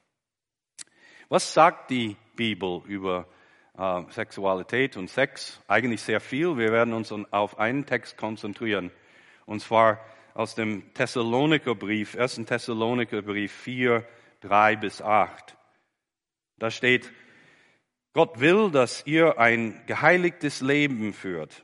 Was 1.29 1.53
sagt 1.53 1.91
die 1.91 2.15
Bibel 2.35 2.81
über 2.85 3.27
äh, 3.77 4.01
Sexualität 4.09 4.97
und 4.97 5.09
Sex? 5.09 5.61
Eigentlich 5.67 6.01
sehr 6.01 6.19
viel. 6.19 6.57
Wir 6.57 6.71
werden 6.71 6.93
uns 6.93 7.13
auf 7.31 7.59
einen 7.59 7.85
Text 7.85 8.17
konzentrieren 8.17 8.91
und 9.45 9.61
zwar 9.61 9.99
aus 10.33 10.55
dem 10.55 10.93
Thessalonikerbrief, 10.93 12.15
1. 12.15 12.45
Thessalonikerbrief 12.45 13.51
4, 13.51 14.05
3 14.41 14.75
bis 14.75 15.01
8. 15.01 15.57
Da 16.57 16.71
steht, 16.71 17.11
Gott 18.13 18.39
will, 18.39 18.71
dass 18.71 19.05
ihr 19.05 19.39
ein 19.39 19.81
geheiligtes 19.85 20.61
Leben 20.61 21.13
führt. 21.13 21.63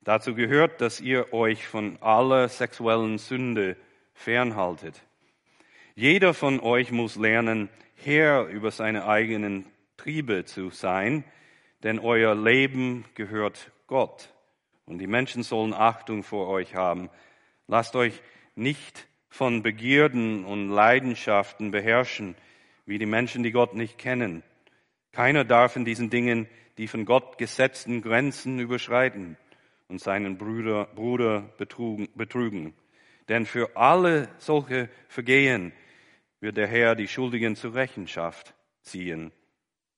Dazu 0.00 0.34
gehört, 0.34 0.80
dass 0.80 1.00
ihr 1.00 1.32
euch 1.32 1.66
von 1.66 1.98
aller 2.02 2.48
sexuellen 2.48 3.18
Sünde 3.18 3.76
fernhaltet. 4.12 5.02
Jeder 5.96 6.34
von 6.34 6.58
euch 6.58 6.90
muss 6.90 7.14
lernen, 7.14 7.68
Herr 7.94 8.46
über 8.46 8.72
seine 8.72 9.06
eigenen 9.06 9.64
Triebe 9.96 10.44
zu 10.44 10.70
sein, 10.70 11.22
denn 11.84 12.00
euer 12.00 12.34
Leben 12.34 13.04
gehört 13.14 13.70
Gott. 13.86 14.34
Und 14.86 14.98
die 14.98 15.06
Menschen 15.06 15.44
sollen 15.44 15.72
Achtung 15.72 16.24
vor 16.24 16.48
euch 16.48 16.74
haben. 16.74 17.10
Lasst 17.68 17.94
euch 17.94 18.22
nicht 18.56 19.06
von 19.28 19.62
Begierden 19.62 20.44
und 20.44 20.68
Leidenschaften 20.68 21.70
beherrschen, 21.70 22.34
wie 22.86 22.98
die 22.98 23.06
Menschen, 23.06 23.44
die 23.44 23.52
Gott 23.52 23.74
nicht 23.74 23.96
kennen. 23.96 24.42
Keiner 25.12 25.44
darf 25.44 25.76
in 25.76 25.84
diesen 25.84 26.10
Dingen 26.10 26.48
die 26.76 26.88
von 26.88 27.04
Gott 27.04 27.38
gesetzten 27.38 28.02
Grenzen 28.02 28.58
überschreiten 28.58 29.36
und 29.86 30.00
seinen 30.00 30.38
Bruder, 30.38 30.86
Bruder 30.96 31.50
betrügen. 31.56 32.74
Denn 33.28 33.46
für 33.46 33.76
alle 33.76 34.28
solche 34.38 34.88
Vergehen 35.06 35.72
wird 36.44 36.58
der 36.58 36.66
Herr 36.66 36.94
die 36.94 37.08
Schuldigen 37.08 37.56
zur 37.56 37.74
Rechenschaft 37.74 38.54
ziehen. 38.82 39.32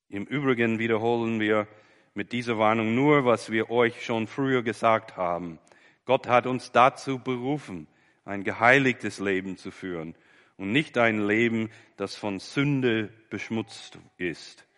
Im 0.08 0.26
Übrigen 0.26 0.78
wiederholen 0.78 1.40
wir 1.40 1.66
mit 2.14 2.30
dieser 2.30 2.56
Warnung 2.56 2.94
nur, 2.94 3.24
was 3.24 3.50
wir 3.50 3.68
euch 3.68 4.04
schon 4.04 4.28
früher 4.28 4.62
gesagt 4.62 5.16
haben. 5.16 5.58
Gott 6.04 6.28
hat 6.28 6.46
uns 6.46 6.70
dazu 6.70 7.18
berufen, 7.18 7.88
ein 8.24 8.44
geheiligtes 8.44 9.18
Leben 9.18 9.56
zu 9.56 9.72
führen 9.72 10.14
und 10.56 10.70
nicht 10.70 10.96
ein 10.98 11.26
Leben, 11.26 11.68
das 11.96 12.14
von 12.14 12.38
Sünde 12.38 13.10
beschmutzt 13.28 13.98
ist. 14.16 14.68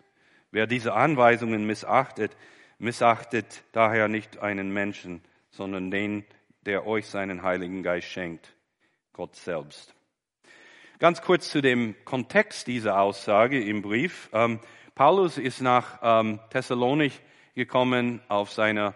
Wer 0.51 0.67
diese 0.67 0.95
Anweisungen 0.95 1.67
missachtet, 1.67 2.35
missachtet 2.79 3.63
daher 3.73 4.09
nicht 4.09 4.39
einen 4.39 4.73
Menschen, 4.73 5.21
sondern 5.51 5.91
den, 5.91 6.25
der 6.63 6.87
euch 6.87 7.09
seinen 7.09 7.43
Heiligen 7.43 7.83
Geist 7.83 8.09
schenkt, 8.09 8.57
Gott 9.13 9.37
selbst. 9.37 9.98
Ganz 10.99 11.23
kurz 11.23 11.51
zu 11.51 11.61
dem 11.61 11.95
Kontext 12.05 12.67
dieser 12.67 13.01
Aussage 13.01 13.63
im 13.63 13.83
Brief. 13.83 14.29
Ähm, 14.33 14.59
Paulus 14.97 15.39
ist 15.39 15.61
nach 15.61 16.01
ähm, 16.03 16.41
Thessalonich 16.51 17.21
gekommen 17.55 18.21
auf 18.27 18.51
seiner 18.51 18.95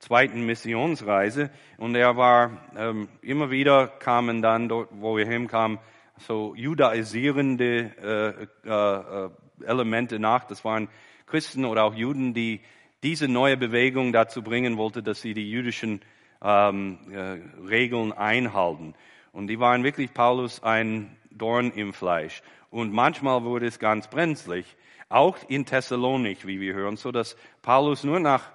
zweiten 0.00 0.44
Missionsreise 0.46 1.50
und 1.78 1.94
er 1.94 2.16
war 2.16 2.60
ähm, 2.76 3.06
immer 3.22 3.52
wieder 3.52 3.86
kamen 3.86 4.42
dann 4.42 4.68
dort, 4.68 4.88
wo 4.94 5.16
er 5.16 5.28
hinkam, 5.28 5.78
so 6.18 6.56
judaisierende 6.56 8.48
äh, 8.66 8.68
äh, 8.68 9.30
Elemente 9.64 10.18
nach. 10.18 10.46
Das 10.46 10.64
waren 10.64 10.88
Christen 11.24 11.66
oder 11.66 11.84
auch 11.84 11.94
Juden, 11.94 12.34
die 12.34 12.62
diese 13.04 13.28
neue 13.28 13.56
Bewegung 13.56 14.12
dazu 14.12 14.42
bringen 14.42 14.76
wollte, 14.76 15.04
dass 15.04 15.22
sie 15.22 15.34
die 15.34 15.48
jüdischen 15.48 16.00
ähm, 16.42 16.98
äh, 17.12 17.38
Regeln 17.64 18.12
einhalten. 18.12 18.94
Und 19.30 19.46
die 19.46 19.60
waren 19.60 19.84
wirklich 19.84 20.12
Paulus 20.12 20.60
ein 20.60 21.16
Dorn 21.34 21.72
im 21.72 21.92
Fleisch. 21.92 22.42
Und 22.70 22.92
manchmal 22.92 23.44
wurde 23.44 23.66
es 23.66 23.78
ganz 23.78 24.08
brenzlig, 24.08 24.76
auch 25.08 25.36
in 25.48 25.66
Thessalonik, 25.66 26.46
wie 26.46 26.60
wir 26.60 26.74
hören, 26.74 26.96
so 26.96 27.12
dass 27.12 27.36
Paulus 27.62 28.04
nur 28.04 28.20
nach 28.20 28.50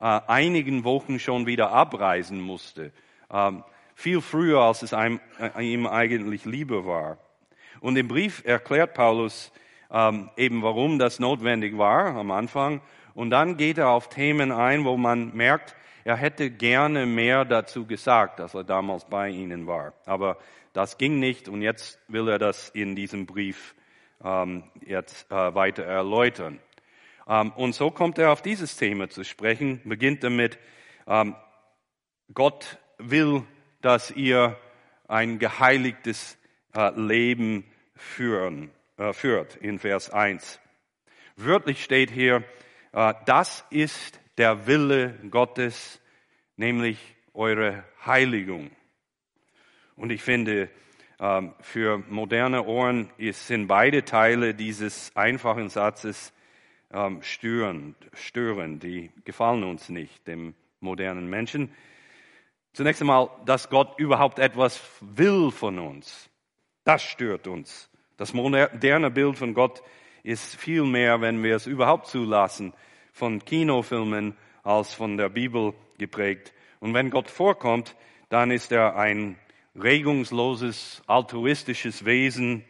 äh, 0.00 0.20
einigen 0.26 0.84
Wochen 0.84 1.18
schon 1.18 1.46
wieder 1.46 1.70
abreisen 1.70 2.40
musste. 2.40 2.92
Ähm, 3.30 3.64
viel 3.94 4.20
früher, 4.20 4.60
als 4.60 4.82
es 4.82 4.92
einem, 4.92 5.20
äh, 5.38 5.62
ihm 5.62 5.86
eigentlich 5.86 6.44
lieber 6.44 6.86
war. 6.86 7.18
Und 7.80 7.96
im 7.96 8.08
Brief 8.08 8.42
erklärt 8.44 8.94
Paulus 8.94 9.52
ähm, 9.90 10.30
eben, 10.36 10.62
warum 10.62 10.98
das 10.98 11.18
notwendig 11.20 11.78
war 11.78 12.16
am 12.16 12.30
Anfang. 12.30 12.80
Und 13.14 13.30
dann 13.30 13.56
geht 13.56 13.78
er 13.78 13.90
auf 13.90 14.08
Themen 14.08 14.52
ein, 14.52 14.84
wo 14.84 14.96
man 14.96 15.34
merkt, 15.34 15.76
er 16.04 16.16
hätte 16.16 16.50
gerne 16.50 17.06
mehr 17.06 17.44
dazu 17.44 17.86
gesagt, 17.86 18.40
als 18.40 18.54
er 18.54 18.64
damals 18.64 19.04
bei 19.04 19.28
ihnen 19.28 19.66
war. 19.66 19.92
Aber 20.04 20.38
das 20.72 20.98
ging 20.98 21.18
nicht 21.18 21.48
und 21.48 21.62
jetzt 21.62 21.98
will 22.08 22.28
er 22.28 22.38
das 22.38 22.70
in 22.70 22.96
diesem 22.96 23.26
Brief 23.26 23.74
ähm, 24.24 24.64
jetzt 24.84 25.30
äh, 25.30 25.54
weiter 25.54 25.84
erläutern. 25.84 26.60
Ähm, 27.28 27.52
und 27.52 27.74
so 27.74 27.90
kommt 27.90 28.18
er 28.18 28.32
auf 28.32 28.42
dieses 28.42 28.76
Thema 28.76 29.08
zu 29.08 29.24
sprechen, 29.24 29.80
beginnt 29.84 30.24
damit, 30.24 30.58
ähm, 31.06 31.36
Gott 32.32 32.78
will, 32.98 33.44
dass 33.80 34.10
ihr 34.10 34.56
ein 35.08 35.38
geheiligtes 35.38 36.38
äh, 36.74 36.90
Leben 36.98 37.64
führen, 37.94 38.70
äh, 38.96 39.12
führt, 39.12 39.56
in 39.56 39.78
Vers 39.78 40.10
1. 40.10 40.60
Wörtlich 41.36 41.82
steht 41.82 42.10
hier, 42.10 42.44
das 43.24 43.64
ist 43.70 44.20
der 44.36 44.66
Wille 44.66 45.18
Gottes, 45.30 45.98
nämlich 46.56 46.98
eure 47.32 47.84
Heiligung. 48.04 48.70
Und 49.96 50.10
ich 50.10 50.22
finde, 50.22 50.68
für 51.60 51.98
moderne 52.08 52.64
Ohren 52.64 53.10
sind 53.18 53.68
beide 53.68 54.04
Teile 54.04 54.54
dieses 54.54 55.14
einfachen 55.14 55.68
Satzes 55.68 56.32
ähm, 56.92 57.22
stören, 57.22 57.94
stören, 58.12 58.80
die 58.80 59.10
gefallen 59.24 59.62
uns 59.62 59.88
nicht, 59.88 60.26
dem 60.26 60.54
modernen 60.80 61.30
Menschen. 61.30 61.72
Zunächst 62.72 63.02
einmal, 63.02 63.30
dass 63.46 63.70
Gott 63.70 63.98
überhaupt 63.98 64.38
etwas 64.38 64.82
will 65.00 65.50
von 65.50 65.78
uns. 65.78 66.28
Das 66.84 67.02
stört 67.02 67.46
uns. 67.46 67.88
Das 68.16 68.34
moderne 68.34 69.10
Bild 69.10 69.38
von 69.38 69.54
Gott 69.54 69.82
ist 70.22 70.56
viel 70.56 70.84
mehr, 70.84 71.20
wenn 71.20 71.42
wir 71.42 71.54
es 71.54 71.66
überhaupt 71.66 72.08
zulassen, 72.08 72.72
von 73.12 73.44
Kinofilmen 73.44 74.36
als 74.64 74.92
von 74.92 75.16
der 75.16 75.28
Bibel 75.28 75.74
geprägt. 75.98 76.52
Und 76.80 76.94
wenn 76.94 77.10
Gott 77.10 77.30
vorkommt, 77.30 77.94
dann 78.28 78.50
ist 78.50 78.72
er 78.72 78.96
ein 78.96 79.36
regungsloses, 79.74 81.02
altruistisches 81.06 82.04
Wesen, 82.04 82.64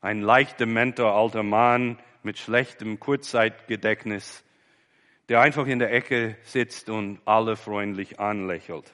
ein 0.00 0.20
leicht 0.20 0.60
dementer 0.60 1.12
alter 1.12 1.42
Mann, 1.42 1.98
mit 2.22 2.38
schlechtem 2.38 2.98
Kurzzeitgedächtnis, 2.98 4.44
der 5.28 5.40
einfach 5.40 5.66
in 5.66 5.78
der 5.78 5.92
Ecke 5.92 6.36
sitzt 6.42 6.90
und 6.90 7.20
alle 7.24 7.56
freundlich 7.56 8.18
anlächelt. 8.20 8.92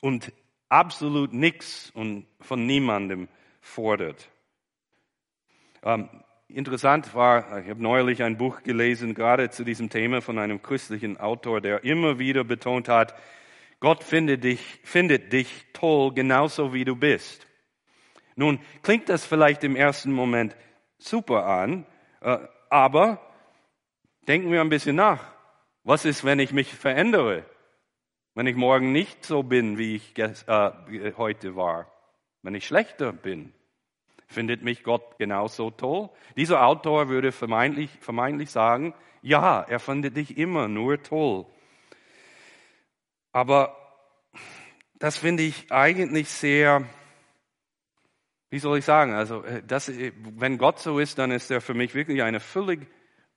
Und 0.00 0.32
absolut 0.68 1.32
nichts 1.32 1.90
und 1.94 2.26
von 2.40 2.66
niemandem 2.66 3.28
fordert. 3.60 4.28
Ähm, 5.82 6.08
interessant 6.48 7.14
war, 7.14 7.60
ich 7.60 7.68
habe 7.68 7.82
neulich 7.82 8.22
ein 8.22 8.38
Buch 8.38 8.62
gelesen, 8.62 9.14
gerade 9.14 9.50
zu 9.50 9.64
diesem 9.64 9.90
Thema 9.90 10.22
von 10.22 10.38
einem 10.38 10.62
christlichen 10.62 11.18
Autor, 11.18 11.60
der 11.60 11.84
immer 11.84 12.18
wieder 12.18 12.44
betont 12.44 12.88
hat, 12.88 13.14
Gott 13.82 14.04
findet 14.04 14.44
dich, 14.44 14.60
findet 14.84 15.32
dich 15.32 15.66
toll, 15.72 16.14
genauso 16.14 16.72
wie 16.72 16.84
du 16.84 16.94
bist. 16.94 17.48
Nun 18.36 18.60
klingt 18.82 19.08
das 19.08 19.26
vielleicht 19.26 19.64
im 19.64 19.74
ersten 19.74 20.12
Moment 20.12 20.56
super 20.98 21.46
an, 21.46 21.84
äh, 22.20 22.38
aber 22.70 23.20
denken 24.28 24.52
wir 24.52 24.60
ein 24.60 24.68
bisschen 24.68 24.94
nach. 24.94 25.24
Was 25.82 26.04
ist, 26.04 26.22
wenn 26.24 26.38
ich 26.38 26.52
mich 26.52 26.72
verändere? 26.72 27.44
Wenn 28.36 28.46
ich 28.46 28.54
morgen 28.54 28.92
nicht 28.92 29.24
so 29.26 29.42
bin, 29.42 29.78
wie 29.78 29.96
ich 29.96 30.16
äh, 30.16 31.12
heute 31.16 31.56
war? 31.56 31.92
Wenn 32.42 32.54
ich 32.54 32.64
schlechter 32.64 33.12
bin? 33.12 33.52
Findet 34.28 34.62
mich 34.62 34.84
Gott 34.84 35.18
genauso 35.18 35.72
toll? 35.72 36.08
Dieser 36.36 36.64
Autor 36.64 37.08
würde 37.08 37.32
vermeintlich, 37.32 37.90
vermeintlich 37.98 38.52
sagen, 38.52 38.94
ja, 39.22 39.60
er 39.60 39.80
findet 39.80 40.16
dich 40.16 40.38
immer 40.38 40.68
nur 40.68 41.02
toll. 41.02 41.46
Aber 43.32 43.76
das 44.94 45.16
finde 45.16 45.42
ich 45.42 45.72
eigentlich 45.72 46.28
sehr 46.28 46.86
wie 48.52 48.58
soll 48.58 48.78
ich 48.78 48.84
sagen, 48.84 49.14
also 49.14 49.42
äh, 49.44 49.62
das, 49.66 49.88
äh, 49.88 50.12
wenn 50.36 50.58
Gott 50.58 50.78
so 50.78 50.98
ist, 50.98 51.18
dann 51.18 51.30
ist 51.30 51.50
er 51.50 51.62
für 51.62 51.72
mich 51.72 51.94
wirklich 51.94 52.22
eine 52.22 52.38
völlig 52.38 52.86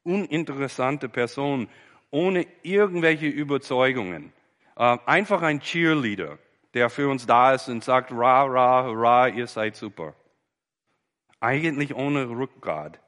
uninteressante 0.04 1.08
Person, 1.08 1.70
ohne 2.12 2.46
irgendwelche 2.64 3.28
Überzeugungen. 3.28 4.34
Äh, 4.76 4.98
einfach 5.06 5.42
ein 5.42 5.62
Cheerleader, 5.62 6.38
der 6.74 6.90
für 6.90 7.08
uns 7.08 7.26
da 7.26 7.54
ist 7.54 7.70
und 7.70 7.82
sagt, 7.82 8.12
ra, 8.12 8.44
ra, 8.44 8.92
ra, 8.92 9.30
ihr 9.30 9.48
seid 9.48 9.78
super. 9.78 10.16
Eigentlich 11.40 11.96
ohne 11.96 12.28
Rückgrat 12.28 13.00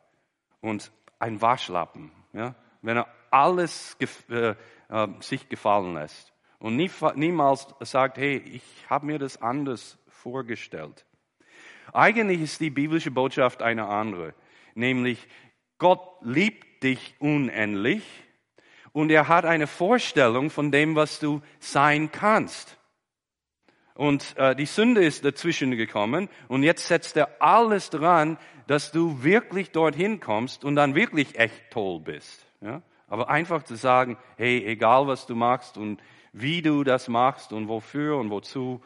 und 0.61 0.93
ein 1.19 1.41
Waschlappen. 1.41 2.13
Ja? 2.31 2.55
Wenn 2.81 2.95
er 2.95 3.07
alles 3.31 3.97
äh, 4.29 4.55
äh, 4.87 5.07
sich 5.19 5.49
gefallen 5.49 5.95
lässt 5.95 6.31
und 6.59 6.75
nie, 6.75 6.89
niemals 7.15 7.67
sagt, 7.81 8.17
hey, 8.17 8.37
ich 8.37 8.63
habe 8.89 9.05
mir 9.05 9.19
das 9.19 9.41
anders 9.41 9.97
vorgestellt. 10.07 11.05
Eigentlich 11.93 12.41
ist 12.41 12.59
die 12.59 12.69
biblische 12.69 13.11
Botschaft 13.11 13.61
eine 13.61 13.87
andere, 13.87 14.33
nämlich 14.75 15.27
Gott 15.77 16.01
liebt 16.21 16.83
dich 16.83 17.15
unendlich 17.19 18.03
und 18.91 19.11
er 19.11 19.27
hat 19.27 19.45
eine 19.45 19.67
Vorstellung 19.67 20.49
von 20.49 20.71
dem, 20.71 20.95
was 20.95 21.19
du 21.19 21.41
sein 21.59 22.11
kannst. 22.11 22.77
Und 23.93 24.37
äh, 24.37 24.55
die 24.55 24.65
Sünde 24.65 25.03
ist 25.03 25.25
dazwischen 25.25 25.75
gekommen 25.75 26.29
und 26.47 26.63
jetzt 26.63 26.87
setzt 26.87 27.17
er 27.17 27.41
alles 27.41 27.89
dran, 27.89 28.37
dass 28.67 28.91
du 28.91 29.23
wirklich 29.23 29.71
dorthin 29.71 30.19
kommst 30.19 30.63
und 30.63 30.75
dann 30.75 30.93
wirklich 30.93 31.39
echt 31.39 31.71
toll 31.71 32.01
bist. 32.01 32.45
Ja? 32.61 32.81
Aber 33.07 33.29
einfach 33.29 33.63
zu 33.63 33.75
sagen, 33.75 34.17
hey, 34.35 34.63
egal 34.65 35.07
was 35.07 35.25
du 35.25 35.35
machst 35.35 35.77
und 35.77 35.99
wie 36.41 36.61
du 36.61 36.83
das 36.83 37.07
machst 37.07 37.53
und 37.53 37.67
wofür 37.67 38.17
und 38.17 38.29
wozu, 38.29 38.81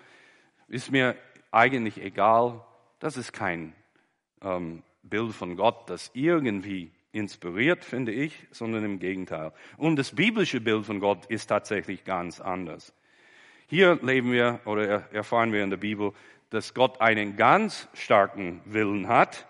ist 0.67 0.91
mir 0.91 1.15
eigentlich 1.51 2.01
egal. 2.01 2.63
Das 2.99 3.17
ist 3.17 3.33
kein 3.33 3.73
ähm, 4.41 4.83
Bild 5.03 5.33
von 5.33 5.55
Gott, 5.55 5.89
das 5.89 6.11
irgendwie 6.13 6.91
inspiriert, 7.11 7.83
finde 7.83 8.11
ich, 8.11 8.47
sondern 8.51 8.85
im 8.85 8.99
Gegenteil. 8.99 9.51
Und 9.77 9.97
das 9.97 10.15
biblische 10.15 10.61
Bild 10.61 10.85
von 10.85 10.99
Gott 10.99 11.25
ist 11.25 11.47
tatsächlich 11.47 12.03
ganz 12.03 12.39
anders. 12.39 12.93
Hier 13.67 13.99
leben 14.01 14.31
wir 14.31 14.59
oder 14.65 15.13
erfahren 15.13 15.51
wir 15.51 15.63
in 15.63 15.69
der 15.69 15.77
Bibel, 15.77 16.13
dass 16.49 16.73
Gott 16.73 16.99
einen 17.01 17.37
ganz 17.37 17.87
starken 17.93 18.61
Willen 18.65 19.07
hat 19.07 19.47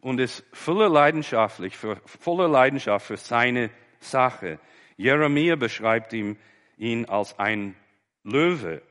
und 0.00 0.18
ist 0.20 0.44
voller 0.52 0.88
leidenschaftlich, 0.88 1.76
für, 1.76 1.96
voller 2.06 2.48
Leidenschaft 2.48 3.06
für 3.06 3.16
seine 3.16 3.70
Sache. 3.98 4.58
Jeremia 4.96 5.56
beschreibt 5.56 6.12
ihm, 6.12 6.36
ihn 6.80 7.04
als 7.04 7.38
ein 7.38 7.76
Löwe, 8.24 8.82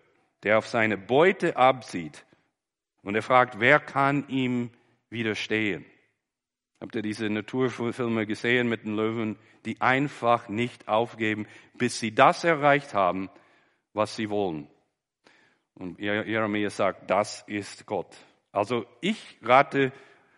der 0.44 0.60
auf 0.60 0.68
seine 0.68 0.98
Beute 0.98 1.58
absieht. 1.58 2.24
Und 3.02 3.16
er 3.16 3.24
fragt, 3.24 3.60
wer 3.60 3.80
kann 3.80 4.28
ihm 4.28 4.70
widerstehen? 5.10 5.86
Habt 6.80 6.96
ihr 6.96 7.02
diese 7.02 7.30
Naturfilme 7.30 8.26
gesehen 8.26 8.70
mit 8.70 8.86
den 8.86 8.96
Löwen, 8.96 9.38
die 9.66 9.82
einfach 9.82 10.48
nicht 10.48 10.88
aufgeben, 10.88 11.48
bis 11.74 12.00
sie 12.00 12.14
das 12.14 12.44
erreicht 12.44 12.94
haben, 12.94 13.30
was 13.94 14.16
sie 14.16 14.30
wollen? 14.30 14.70
Und 15.74 16.00
Jeremia 16.00 16.70
sagt, 16.70 17.10
das 17.10 17.44
ist 17.48 17.86
Gott. 17.86 18.16
Also 18.52 18.86
ich 19.02 19.38
rate 19.42 19.92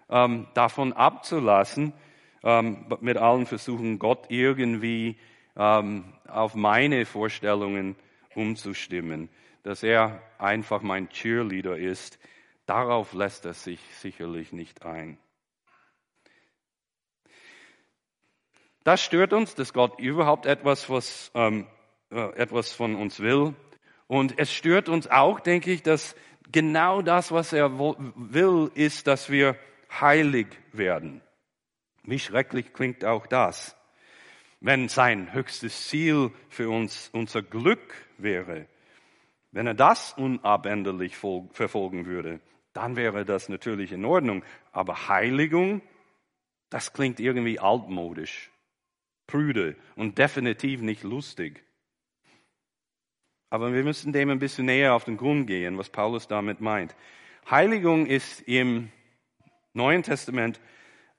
ähm, 0.09 0.47
davon 0.53 0.93
abzulassen, 0.93 1.93
ähm, 2.43 2.85
mit 3.01 3.17
allen 3.17 3.45
Versuchen, 3.45 3.99
Gott 3.99 4.25
irgendwie 4.29 5.17
ähm, 5.55 6.13
auf 6.27 6.55
meine 6.55 7.05
Vorstellungen 7.05 7.95
umzustimmen, 8.35 9.29
dass 9.63 9.83
er 9.83 10.21
einfach 10.37 10.81
mein 10.81 11.09
Cheerleader 11.09 11.77
ist. 11.77 12.19
Darauf 12.65 13.13
lässt 13.13 13.45
er 13.45 13.53
sich 13.53 13.79
sicherlich 13.95 14.53
nicht 14.53 14.85
ein. 14.85 15.17
Das 18.83 19.03
stört 19.03 19.33
uns, 19.33 19.53
dass 19.53 19.73
Gott 19.73 19.99
überhaupt 19.99 20.45
etwas, 20.45 20.89
was, 20.89 21.31
ähm, 21.35 21.67
äh, 22.09 22.33
etwas 22.35 22.71
von 22.71 22.95
uns 22.95 23.19
will. 23.19 23.53
Und 24.07 24.39
es 24.39 24.51
stört 24.51 24.89
uns 24.89 25.07
auch, 25.07 25.39
denke 25.39 25.71
ich, 25.71 25.83
dass 25.83 26.15
genau 26.51 27.01
das, 27.01 27.31
was 27.31 27.53
er 27.53 27.77
will, 27.77 28.71
ist, 28.73 29.07
dass 29.07 29.29
wir 29.29 29.55
heilig 29.99 30.47
werden. 30.71 31.21
Wie 32.03 32.19
schrecklich 32.19 32.73
klingt 32.73 33.05
auch 33.05 33.27
das, 33.27 33.77
wenn 34.61 34.87
sein 34.87 35.33
höchstes 35.33 35.87
Ziel 35.89 36.31
für 36.47 36.69
uns 36.69 37.09
unser 37.11 37.41
Glück 37.41 37.93
wäre. 38.17 38.67
Wenn 39.51 39.67
er 39.67 39.73
das 39.73 40.13
unabänderlich 40.13 41.17
verfolgen 41.17 42.05
würde, 42.05 42.39
dann 42.73 42.95
wäre 42.95 43.25
das 43.25 43.49
natürlich 43.49 43.91
in 43.91 44.05
Ordnung. 44.05 44.45
Aber 44.71 45.09
Heiligung, 45.09 45.81
das 46.69 46.93
klingt 46.93 47.19
irgendwie 47.19 47.59
altmodisch 47.59 48.49
prüde 49.27 49.75
und 49.95 50.17
definitiv 50.17 50.81
nicht 50.81 51.03
lustig. 51.03 51.63
Aber 53.49 53.73
wir 53.73 53.83
müssen 53.83 54.13
dem 54.13 54.29
ein 54.29 54.39
bisschen 54.39 54.67
näher 54.67 54.93
auf 54.93 55.05
den 55.05 55.17
Grund 55.17 55.47
gehen, 55.47 55.77
was 55.77 55.89
Paulus 55.89 56.27
damit 56.27 56.61
meint. 56.61 56.95
Heiligung 57.49 58.05
ist 58.05 58.41
im 58.41 58.91
Neuen 59.73 60.03
Testament 60.03 60.61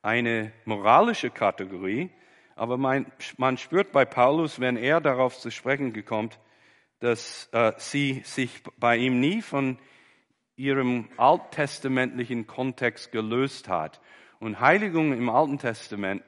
eine 0.01 0.53
moralische 0.65 1.31
Kategorie, 1.31 2.11
aber 2.57 2.77
man, 2.77 3.07
man 3.39 3.57
spürt 3.57 3.93
bei 3.93 4.05
Paulus, 4.05 4.61
wenn 4.61 4.77
er 4.77 5.01
darauf 5.01 5.39
zu 5.39 5.51
sprechen 5.51 6.05
kommt, 6.05 6.39
dass 7.01 7.49
äh, 7.53 7.73
sie 7.79 8.23
sich 8.25 8.63
bei 8.79 8.97
ihm 8.97 9.21
nie 9.21 9.43
von 9.43 9.79
ihrem 10.57 11.09
alttestamentlichen 11.17 12.47
Kontext 12.47 13.11
gelöst 13.11 13.69
hat. 13.69 14.01
Und 14.39 14.61
Heiligung 14.61 15.13
im 15.13 15.29
Alten 15.29 15.59
Testament 15.59 16.23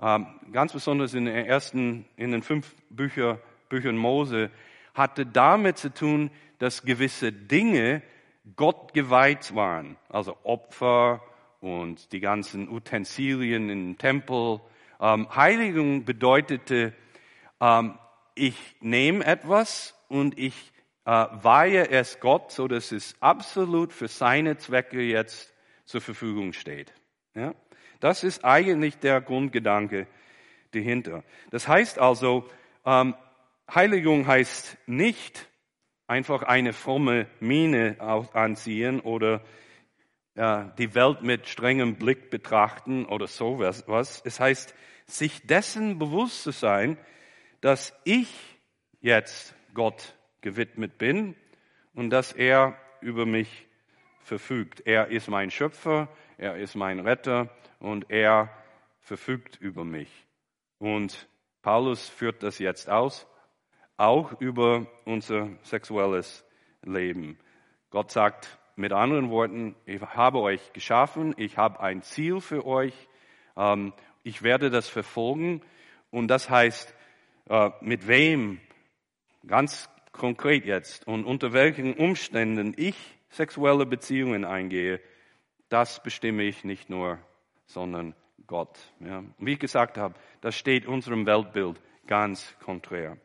ähm, 0.00 0.26
ganz 0.52 0.72
besonders 0.72 1.14
in 1.14 1.24
den 1.24 1.34
ersten, 1.34 2.04
in 2.16 2.30
den 2.30 2.42
fünf 2.42 2.74
Bücher, 2.90 3.40
Büchern 3.68 3.96
Mose, 3.96 4.50
hatte 4.94 5.26
damit 5.26 5.78
zu 5.78 5.92
tun, 5.92 6.30
dass 6.58 6.82
gewisse 6.82 7.32
Dinge 7.32 8.02
Gott 8.56 8.94
geweiht 8.94 9.54
waren. 9.54 9.96
Also 10.08 10.36
Opfer 10.42 11.22
und 11.60 12.12
die 12.12 12.20
ganzen 12.20 12.68
Utensilien 12.68 13.68
im 13.70 13.98
Tempel. 13.98 14.60
Ähm, 15.00 15.28
Heiligung 15.34 16.04
bedeutete, 16.04 16.92
ähm, 17.60 17.98
ich 18.34 18.56
nehme 18.80 19.24
etwas 19.24 19.94
und 20.08 20.38
ich 20.38 20.72
äh, 21.04 21.10
weihe 21.10 21.90
es 21.90 22.20
Gott, 22.20 22.52
so 22.52 22.68
dass 22.68 22.92
es 22.92 23.16
absolut 23.20 23.92
für 23.92 24.08
seine 24.08 24.56
Zwecke 24.58 25.00
jetzt 25.00 25.54
zur 25.84 26.00
Verfügung 26.00 26.52
steht. 26.52 26.92
Ja? 27.34 27.54
Das 28.00 28.24
ist 28.24 28.44
eigentlich 28.44 28.98
der 28.98 29.20
Grundgedanke 29.20 30.06
dahinter. 30.72 31.24
Das 31.50 31.66
heißt 31.66 31.98
also, 31.98 32.48
ähm, 32.84 33.14
Heiligung 33.72 34.26
heißt 34.26 34.78
nicht 34.86 35.48
einfach 36.06 36.42
eine 36.42 36.72
fromme 36.72 37.26
Miene 37.40 37.96
anziehen 38.32 39.00
oder 39.00 39.42
die 40.38 40.94
Welt 40.94 41.22
mit 41.22 41.48
strengem 41.48 41.96
Blick 41.96 42.30
betrachten 42.30 43.06
oder 43.06 43.26
sowas. 43.26 43.84
Was. 43.88 44.22
Es 44.24 44.38
heißt, 44.38 44.74
sich 45.06 45.46
dessen 45.46 45.98
bewusst 45.98 46.44
zu 46.44 46.52
sein, 46.52 46.96
dass 47.60 47.92
ich 48.04 48.28
jetzt 49.00 49.54
Gott 49.74 50.14
gewidmet 50.40 50.96
bin 50.98 51.34
und 51.94 52.10
dass 52.10 52.32
er 52.32 52.78
über 53.00 53.26
mich 53.26 53.66
verfügt. 54.20 54.82
Er 54.86 55.08
ist 55.08 55.28
mein 55.28 55.50
Schöpfer, 55.50 56.08
er 56.36 56.56
ist 56.56 56.76
mein 56.76 57.00
Retter 57.00 57.48
und 57.80 58.10
er 58.10 58.50
verfügt 59.00 59.56
über 59.60 59.84
mich. 59.84 60.26
Und 60.78 61.28
Paulus 61.62 62.08
führt 62.08 62.42
das 62.42 62.58
jetzt 62.58 62.88
aus, 62.88 63.26
auch 63.96 64.40
über 64.40 64.86
unser 65.04 65.48
sexuelles 65.62 66.44
Leben. 66.82 67.38
Gott 67.90 68.12
sagt 68.12 68.57
mit 68.78 68.92
anderen 68.92 69.30
Worten, 69.30 69.74
ich 69.86 70.00
habe 70.00 70.40
euch 70.40 70.72
geschaffen, 70.72 71.34
ich 71.36 71.56
habe 71.56 71.80
ein 71.80 72.02
Ziel 72.02 72.40
für 72.40 72.64
euch, 72.64 72.94
ähm, 73.56 73.92
ich 74.22 74.42
werde 74.42 74.70
das 74.70 74.88
verfolgen 74.88 75.62
und 76.10 76.28
das 76.28 76.48
heißt, 76.48 76.94
äh, 77.50 77.70
mit 77.80 78.06
wem, 78.06 78.60
ganz 79.46 79.88
konkret 80.12 80.64
jetzt 80.64 81.06
und 81.06 81.24
unter 81.24 81.52
welchen 81.52 81.94
Umständen 81.94 82.74
ich 82.76 82.96
sexuelle 83.30 83.86
Beziehungen 83.86 84.44
eingehe, 84.44 85.00
das 85.68 86.02
bestimme 86.02 86.44
ich 86.44 86.64
nicht 86.64 86.88
nur 86.88 87.18
sondern 87.68 88.14
Gott. 88.46 88.78
Ja. 89.00 89.22
Wie 89.38 89.52
ich 89.52 89.58
gesagt 89.58 89.98
habe, 89.98 90.14
das 90.40 90.56
steht 90.56 90.86
unserem 90.86 91.26
Weltbild 91.26 91.80
ganz 92.06 92.54
konträr. 92.64 93.18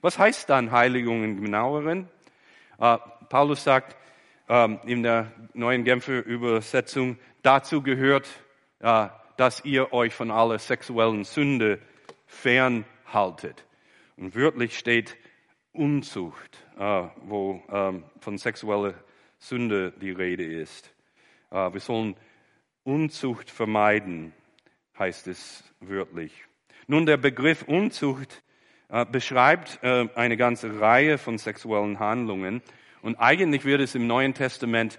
Was 0.00 0.18
heißt 0.18 0.48
dann 0.48 0.70
Heiligung 0.70 1.24
im 1.24 1.42
genaueren? 1.42 2.08
Uh, 2.78 2.98
Paulus 3.28 3.62
sagt 3.62 3.96
uh, 4.52 4.78
in 4.86 5.02
der 5.02 5.32
neuen 5.54 5.84
Genfer 5.84 6.24
Übersetzung, 6.24 7.18
dazu 7.42 7.82
gehört, 7.82 8.28
uh, 8.82 9.06
dass 9.36 9.64
ihr 9.64 9.92
euch 9.92 10.14
von 10.14 10.30
aller 10.30 10.58
sexuellen 10.58 11.24
Sünde 11.24 11.78
fernhaltet. 12.26 13.64
Und 14.16 14.34
wörtlich 14.34 14.78
steht 14.78 15.16
Unzucht, 15.72 16.58
wo 17.22 17.62
ähm, 17.70 18.04
von 18.20 18.36
sexueller 18.36 18.92
Sünde 19.38 19.90
die 19.92 20.10
Rede 20.10 20.44
ist. 20.44 20.92
wir 21.50 21.80
sollen 21.80 22.14
Unzucht 22.84 23.50
vermeiden, 23.50 24.34
heißt 24.98 25.28
es 25.28 25.64
wörtlich. 25.80 26.44
Nun, 26.86 27.06
der 27.06 27.16
Begriff 27.16 27.62
Unzucht 27.62 28.42
äh, 28.92 29.06
beschreibt 29.06 29.82
äh, 29.82 30.06
eine 30.14 30.36
ganze 30.36 30.78
Reihe 30.78 31.16
von 31.16 31.38
sexuellen 31.38 31.98
Handlungen 31.98 32.60
und 33.02 33.16
eigentlich 33.16 33.64
wird 33.64 33.80
es 33.80 33.94
im 33.94 34.06
Neuen 34.06 34.32
Testament 34.32 34.98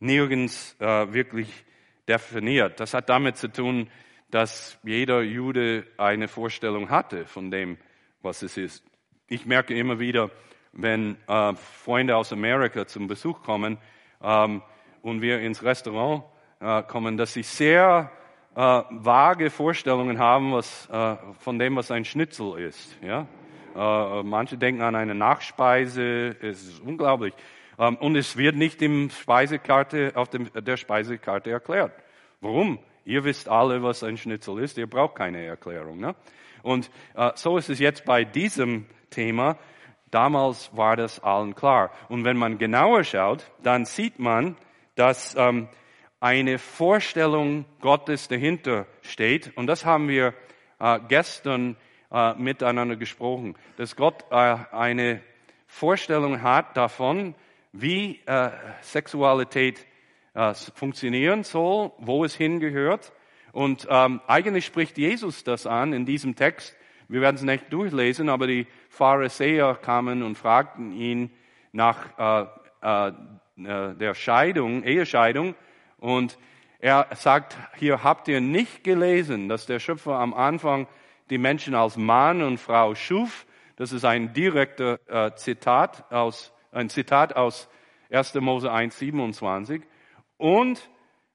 nirgends 0.00 0.76
äh, 0.80 1.12
wirklich 1.12 1.64
definiert. 2.08 2.80
Das 2.80 2.92
hat 2.92 3.08
damit 3.08 3.36
zu 3.36 3.48
tun, 3.48 3.88
dass 4.30 4.78
jeder 4.82 5.22
Jude 5.22 5.86
eine 5.96 6.28
Vorstellung 6.28 6.90
hatte 6.90 7.24
von 7.24 7.50
dem, 7.50 7.78
was 8.22 8.42
es 8.42 8.56
ist. 8.56 8.84
Ich 9.28 9.46
merke 9.46 9.76
immer 9.76 9.98
wieder, 9.98 10.30
wenn 10.72 11.16
äh, 11.28 11.54
Freunde 11.54 12.16
aus 12.16 12.32
Amerika 12.32 12.86
zum 12.86 13.06
Besuch 13.06 13.42
kommen 13.42 13.78
ähm, 14.22 14.62
und 15.02 15.22
wir 15.22 15.40
ins 15.40 15.62
Restaurant 15.62 16.24
äh, 16.60 16.82
kommen, 16.82 17.16
dass 17.16 17.32
sie 17.32 17.42
sehr 17.42 18.10
äh, 18.54 18.58
vage 18.58 19.50
Vorstellungen 19.50 20.18
haben 20.18 20.52
was, 20.52 20.88
äh, 20.90 21.16
von 21.38 21.58
dem, 21.58 21.76
was 21.76 21.90
ein 21.90 22.04
Schnitzel 22.04 22.58
ist. 22.58 22.96
Ja? 23.02 23.26
Äh, 23.76 24.22
manche 24.22 24.56
denken 24.56 24.82
an 24.82 24.94
eine 24.94 25.14
Nachspeise, 25.14 26.34
es 26.40 26.62
ist 26.62 26.80
unglaublich. 26.80 27.34
Ähm, 27.78 27.96
und 27.96 28.16
es 28.16 28.36
wird 28.36 28.56
nicht 28.56 28.80
im 28.80 29.10
Speisekarte, 29.10 30.12
auf 30.14 30.28
dem, 30.30 30.50
der 30.54 30.76
Speisekarte 30.76 31.50
erklärt. 31.50 31.92
Warum? 32.40 32.78
Ihr 33.04 33.24
wisst 33.24 33.48
alle, 33.48 33.82
was 33.82 34.02
ein 34.02 34.16
Schnitzel 34.16 34.58
ist, 34.58 34.78
ihr 34.78 34.86
braucht 34.88 35.16
keine 35.16 35.44
Erklärung. 35.44 36.00
Ne? 36.00 36.14
Und 36.62 36.90
äh, 37.14 37.30
so 37.34 37.58
ist 37.58 37.68
es 37.68 37.78
jetzt 37.78 38.04
bei 38.04 38.24
diesem 38.24 38.86
Thema. 39.10 39.58
Damals 40.10 40.74
war 40.74 40.96
das 40.96 41.20
allen 41.20 41.54
klar. 41.54 41.90
Und 42.08 42.24
wenn 42.24 42.36
man 42.36 42.58
genauer 42.58 43.04
schaut, 43.04 43.50
dann 43.62 43.84
sieht 43.84 44.18
man, 44.18 44.56
dass 44.94 45.36
ähm, 45.36 45.68
eine 46.18 46.58
Vorstellung 46.58 47.66
Gottes 47.80 48.28
dahinter 48.28 48.86
steht. 49.02 49.56
Und 49.56 49.66
das 49.66 49.84
haben 49.84 50.08
wir 50.08 50.34
äh, 50.80 50.98
gestern 51.08 51.76
äh, 52.10 52.34
miteinander 52.34 52.96
gesprochen, 52.96 53.54
dass 53.76 53.96
Gott 53.96 54.24
äh, 54.30 54.56
eine 54.72 55.20
Vorstellung 55.66 56.42
hat 56.42 56.76
davon, 56.76 57.34
wie 57.72 58.20
äh, 58.26 58.50
Sexualität 58.82 59.86
äh, 60.34 60.54
funktionieren 60.54 61.44
soll, 61.44 61.92
wo 61.98 62.24
es 62.24 62.34
hingehört. 62.34 63.12
Und 63.52 63.86
ähm, 63.90 64.20
eigentlich 64.26 64.66
spricht 64.66 64.98
Jesus 64.98 65.44
das 65.44 65.66
an 65.66 65.92
in 65.92 66.04
diesem 66.06 66.36
Text. 66.36 66.76
Wir 67.08 67.20
werden 67.20 67.36
es 67.36 67.42
nicht 67.42 67.72
durchlesen, 67.72 68.28
aber 68.28 68.46
die 68.46 68.66
Pharisäer 68.88 69.74
kamen 69.76 70.22
und 70.22 70.36
fragten 70.36 70.92
ihn 70.92 71.30
nach 71.72 72.18
äh, 72.18 72.46
äh, 72.82 73.12
der 73.94 74.14
Scheidung, 74.14 74.84
Ehescheidung. 74.84 75.54
Und 75.98 76.38
er 76.78 77.08
sagt, 77.14 77.56
hier 77.76 78.02
habt 78.04 78.28
ihr 78.28 78.40
nicht 78.40 78.84
gelesen, 78.84 79.48
dass 79.48 79.66
der 79.66 79.78
Schöpfer 79.78 80.18
am 80.18 80.34
Anfang 80.34 80.86
die 81.30 81.38
Menschen 81.38 81.74
als 81.74 81.96
Mann 81.96 82.42
und 82.42 82.58
Frau 82.58 82.94
schuf. 82.94 83.46
Das 83.76 83.92
ist 83.92 84.04
ein 84.04 84.32
direkter 84.32 84.98
äh, 85.06 85.34
Zitat 85.34 86.10
aus, 86.10 86.52
ein 86.72 86.88
Zitat 86.88 87.36
aus 87.36 87.68
1. 88.10 88.34
Mose 88.36 88.70
1, 88.72 88.98
27. 88.98 89.82
Und 90.36 90.90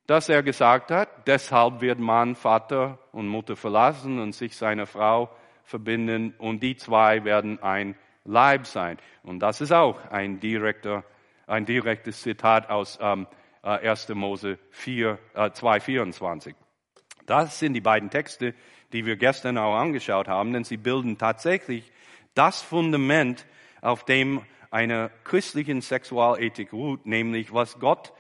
dass 0.08 0.30
er 0.30 0.44
gesagt 0.44 0.92
hat, 0.92 1.28
deshalb 1.28 1.82
wird 1.82 2.00
Mann 2.00 2.36
Vater 2.36 3.00
und 3.12 3.28
Mutter 3.28 3.56
verlassen 3.56 4.20
und 4.20 4.34
sich 4.34 4.58
seiner 4.58 4.86
Frau 4.86 5.30
verbinden 5.64 6.34
und 6.38 6.62
die 6.62 6.76
zwei 6.76 7.24
werden 7.24 7.62
ein 7.62 7.96
Leib 8.26 8.66
sein. 8.66 8.98
Und 9.24 9.40
das 9.40 9.62
ist 9.62 9.72
auch 9.72 10.06
ein 10.12 10.40
direkter, 10.40 11.04
ein 11.48 11.66
direktes 11.66 12.22
Zitat 12.22 12.70
aus 12.70 13.00
ähm, 13.02 13.28
1. 13.64 14.10
Äh, 14.10 14.16
Mose 14.16 14.60
4, 14.72 15.18
äh, 15.34 15.52
2, 15.52 15.80
24. 15.80 16.56
Das 17.26 17.60
sind 17.60 17.74
die 17.74 17.82
beiden 17.82 18.10
Texte, 18.10 18.54
die 18.94 19.06
wir 19.06 19.16
gestern 19.16 19.58
auch 19.58 19.76
angeschaut 19.76 20.28
haben, 20.28 20.54
denn 20.54 20.64
sie 20.64 20.78
bilden 20.78 21.18
tatsächlich 21.18 21.92
das 22.34 22.62
Fundament, 22.62 23.46
auf 23.82 24.06
dem 24.06 24.42
eine 24.70 25.12
christlichen 25.24 25.82
Sexualethik 25.82 26.72
ruht, 26.72 27.06
nämlich 27.06 27.54
was 27.54 27.80
Gott 27.80 28.14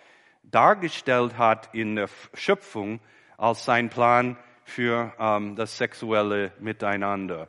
dargestellt 0.43 1.37
hat 1.37 1.69
in 1.73 1.95
der 1.95 2.09
Schöpfung 2.33 2.99
als 3.37 3.63
sein 3.63 3.89
Plan 3.89 4.37
für 4.63 5.13
ähm, 5.19 5.55
das 5.55 5.77
sexuelle 5.77 6.51
Miteinander. 6.59 7.47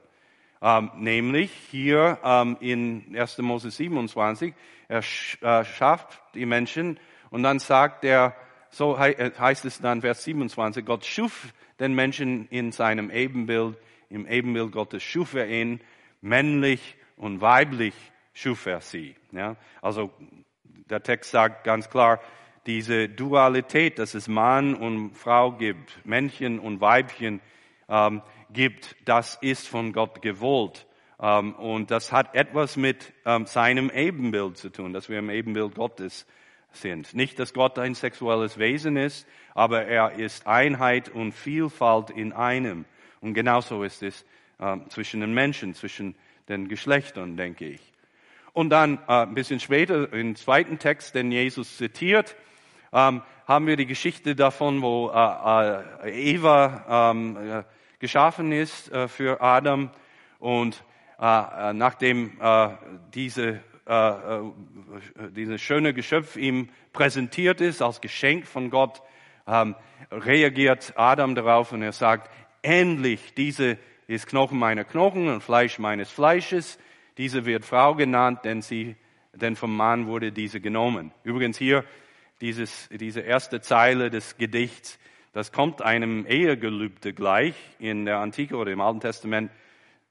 Ähm, 0.61 0.90
nämlich 0.96 1.50
hier 1.70 2.18
ähm, 2.22 2.56
in 2.61 3.16
1. 3.16 3.38
Mose 3.38 3.70
27, 3.70 4.54
er 4.88 4.98
äh, 4.98 5.64
schafft 5.64 6.22
die 6.35 6.46
Menschen 6.46 7.00
und 7.30 7.42
dann 7.42 7.58
sagt 7.58 8.04
er, 8.04 8.37
so 8.72 8.96
äh, 8.96 9.30
heißt 9.38 9.64
es 9.64 9.80
dann 9.80 10.00
Vers 10.00 10.24
27, 10.24 10.85
Gott 10.85 11.04
schuf 11.04 11.52
den 11.78 11.94
Menschen 11.94 12.48
in 12.48 12.72
seinem 12.72 13.11
Ebenbild, 13.11 13.76
im 14.08 14.26
Ebenbild 14.26 14.72
Gottes 14.72 15.02
schuf 15.02 15.35
er 15.35 15.48
ihn, 15.48 15.80
männlich 16.20 16.96
und 17.16 17.40
weiblich 17.40 17.94
schuf 18.32 18.66
er 18.66 18.80
sie. 18.80 19.14
Ja? 19.30 19.56
Also 19.80 20.11
der 20.90 21.02
Text 21.02 21.30
sagt 21.30 21.64
ganz 21.64 21.90
klar, 21.90 22.20
diese 22.66 23.08
Dualität, 23.08 23.98
dass 23.98 24.14
es 24.14 24.28
Mann 24.28 24.74
und 24.74 25.14
Frau 25.14 25.52
gibt, 25.52 26.04
Männchen 26.04 26.58
und 26.58 26.80
Weibchen 26.80 27.40
ähm, 27.88 28.22
gibt, 28.52 28.96
das 29.04 29.37
ist 29.40 29.68
von 29.68 29.92
Gott 29.92 30.22
gewollt. 30.22 30.87
Ähm, 31.20 31.54
und 31.54 31.90
das 31.90 32.12
hat 32.12 32.35
etwas 32.35 32.76
mit 32.76 33.12
ähm, 33.26 33.46
seinem 33.46 33.90
Ebenbild 33.90 34.56
zu 34.56 34.70
tun, 34.70 34.92
dass 34.92 35.08
wir 35.08 35.18
im 35.18 35.30
Ebenbild 35.30 35.74
Gottes 35.74 36.26
sind. 36.76 37.14
Nicht, 37.14 37.38
dass 37.38 37.54
Gott 37.54 37.78
ein 37.78 37.94
sexuelles 37.94 38.58
Wesen 38.58 38.96
ist, 38.96 39.26
aber 39.54 39.85
er 39.85 40.12
ist 40.12 40.46
Einheit 40.46 41.08
und 41.08 41.32
Vielfalt 41.32 42.11
in 42.11 42.32
einem. 42.32 42.85
Und 43.20 43.35
genauso 43.35 43.82
ist 43.82 44.02
es 44.02 44.24
äh, 44.58 44.76
zwischen 44.88 45.20
den 45.20 45.35
Menschen, 45.35 45.74
zwischen 45.74 46.14
den 46.48 46.68
Geschlechtern, 46.68 47.37
denke 47.37 47.66
ich. 47.66 47.92
Und 48.52 48.70
dann 48.70 48.98
äh, 49.08 49.22
ein 49.22 49.35
bisschen 49.35 49.61
später, 49.61 50.12
im 50.12 50.37
zweiten 50.37 50.78
Text, 50.78 51.14
den 51.14 51.32
Jesus 51.32 51.76
zitiert, 51.76 52.37
ähm, 52.92 53.22
haben 53.46 53.66
wir 53.66 53.76
die 53.76 53.87
Geschichte 53.87 54.35
davon, 54.35 54.82
wo 54.82 55.11
äh, 55.11 56.08
äh 56.08 56.32
Eva 56.35 57.11
ähm, 57.11 57.37
äh, 57.37 57.64
geschaffen 57.98 58.52
ist 58.52 58.90
äh, 58.92 59.08
für 59.08 59.40
Adam 59.40 59.90
und 60.38 60.85
nachdem 61.18 62.32
diese 63.14 63.61
äh, 63.86 64.38
äh, 64.38 64.42
dieses 65.34 65.60
schöne 65.60 65.92
Geschöpf 65.92 66.36
ihm 66.36 66.68
präsentiert 66.92 67.60
ist 67.60 67.82
als 67.82 68.00
Geschenk 68.00 68.46
von 68.46 68.70
Gott, 68.70 69.02
ähm, 69.46 69.74
reagiert 70.10 70.92
Adam 70.96 71.34
darauf 71.34 71.72
und 71.72 71.82
er 71.82 71.92
sagt, 71.92 72.30
endlich, 72.62 73.34
diese 73.34 73.78
ist 74.06 74.26
Knochen 74.28 74.58
meiner 74.58 74.84
Knochen 74.84 75.28
und 75.28 75.42
Fleisch 75.42 75.78
meines 75.78 76.10
Fleisches. 76.10 76.78
Diese 77.18 77.44
wird 77.44 77.64
Frau 77.64 77.94
genannt, 77.94 78.40
denn 78.44 78.62
sie, 78.62 78.96
denn 79.32 79.56
vom 79.56 79.76
Mann 79.76 80.06
wurde 80.06 80.32
diese 80.32 80.60
genommen. 80.60 81.12
Übrigens 81.24 81.58
hier 81.58 81.84
dieses, 82.40 82.88
diese 82.90 83.20
erste 83.20 83.60
Zeile 83.60 84.10
des 84.10 84.36
Gedichts, 84.36 84.98
das 85.32 85.50
kommt 85.50 85.80
einem 85.82 86.26
Ehegelübde 86.26 87.14
gleich 87.14 87.54
in 87.78 88.04
der 88.04 88.18
Antike 88.18 88.56
oder 88.56 88.70
im 88.70 88.80
Alten 88.80 89.00
Testament. 89.00 89.50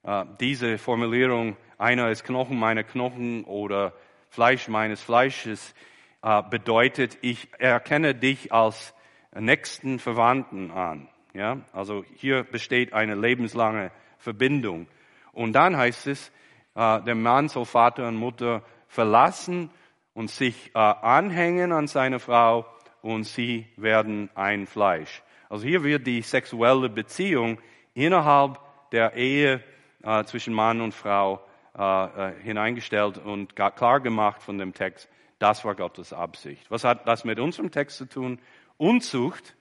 Äh, 0.04 0.26
diese 0.40 0.78
Formulierung 0.78 1.56
einer 1.82 2.10
ist 2.10 2.24
Knochen 2.24 2.58
meiner 2.60 2.84
Knochen 2.84 3.44
oder 3.44 3.94
Fleisch 4.30 4.68
meines 4.68 5.02
Fleisches, 5.02 5.74
äh, 6.22 6.44
bedeutet, 6.44 7.18
ich 7.22 7.50
erkenne 7.58 8.16
dich 8.16 8.54
als 8.54 8.94
nächsten 9.34 10.00
Verwandten 10.00 10.72
an. 10.72 11.10
Ja, 11.34 11.58
also 11.74 12.06
hier 12.16 12.44
besteht 12.44 12.94
eine 12.94 13.16
lebenslange 13.16 13.92
Verbindung. 14.20 14.88
Und 15.32 15.54
dann 15.54 15.76
heißt 15.76 16.08
es, 16.08 16.32
äh, 16.76 17.02
der 17.02 17.16
Mann 17.16 17.50
soll 17.50 17.66
Vater 17.66 18.08
und 18.08 18.16
Mutter 18.16 18.64
verlassen 18.88 19.72
und 20.14 20.30
sich 20.30 20.72
äh, 20.76 20.80
anhängen 20.80 21.72
an 21.72 21.88
seine 21.88 22.20
Frau 22.20 22.66
und 23.02 23.24
sie 23.24 23.66
werden 23.78 24.30
ein 24.36 24.68
Fleisch. 24.68 25.24
Also 25.50 25.66
hier 25.66 25.84
wird 25.84 26.06
die 26.06 26.22
sexuelle 26.22 26.90
Beziehung 26.90 27.60
innerhalb 27.94 28.60
der 28.92 29.16
Ehe 29.16 29.64
äh, 30.04 30.24
zwischen 30.26 30.54
Mann 30.54 30.82
und 30.82 30.94
Frau 30.94 31.42
äh, 31.78 32.30
äh, 32.30 32.34
hineingestellt 32.42 33.18
und 33.18 33.56
klar 33.56 34.00
gemacht 34.02 34.44
von 34.44 34.58
dem 34.58 34.74
Text, 34.74 35.10
das 35.40 35.64
war 35.64 35.76
Gottes 35.76 36.14
Absicht. 36.14 36.70
Was 36.70 36.84
hat 36.84 37.08
das 37.08 37.24
mit 37.24 37.40
unserem 37.40 37.72
Text 37.72 37.98
zu 37.98 38.06
tun? 38.06 38.40
Unzucht 38.78 39.56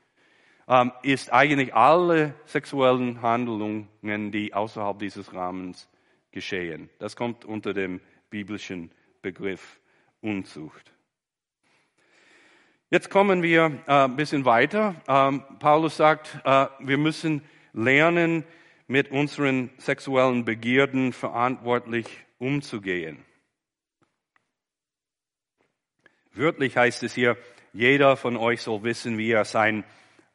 ähm, 0.68 0.92
ist 1.02 1.32
eigentlich 1.32 1.74
alle 1.74 2.34
sexuellen 2.46 3.22
Handlungen, 3.22 3.88
die 4.02 4.52
außerhalb 4.54 4.98
dieses 4.98 5.32
Rahmens 5.32 5.88
geschehen. 6.32 6.90
Das 6.98 7.16
kommt 7.16 7.44
unter 7.44 7.74
dem 7.74 8.00
biblischen 8.28 8.90
Begriff 9.22 9.80
Unzucht. 10.20 10.92
Jetzt 12.90 13.08
kommen 13.08 13.42
wir 13.42 13.82
äh, 13.86 14.04
ein 14.04 14.16
bisschen 14.16 14.44
weiter. 14.44 14.96
Ähm, 15.06 15.44
Paulus 15.60 15.96
sagt, 15.96 16.40
äh, 16.44 16.66
wir 16.80 16.98
müssen 16.98 17.42
lernen, 17.72 18.44
mit 18.90 19.12
unseren 19.12 19.70
sexuellen 19.78 20.44
Begierden 20.44 21.12
verantwortlich 21.12 22.08
umzugehen. 22.38 23.24
Wörtlich 26.32 26.76
heißt 26.76 27.04
es 27.04 27.14
hier, 27.14 27.36
jeder 27.72 28.16
von 28.16 28.36
euch 28.36 28.62
soll 28.62 28.82
wissen, 28.82 29.16
wie 29.16 29.30
er 29.30 29.44
sein 29.44 29.84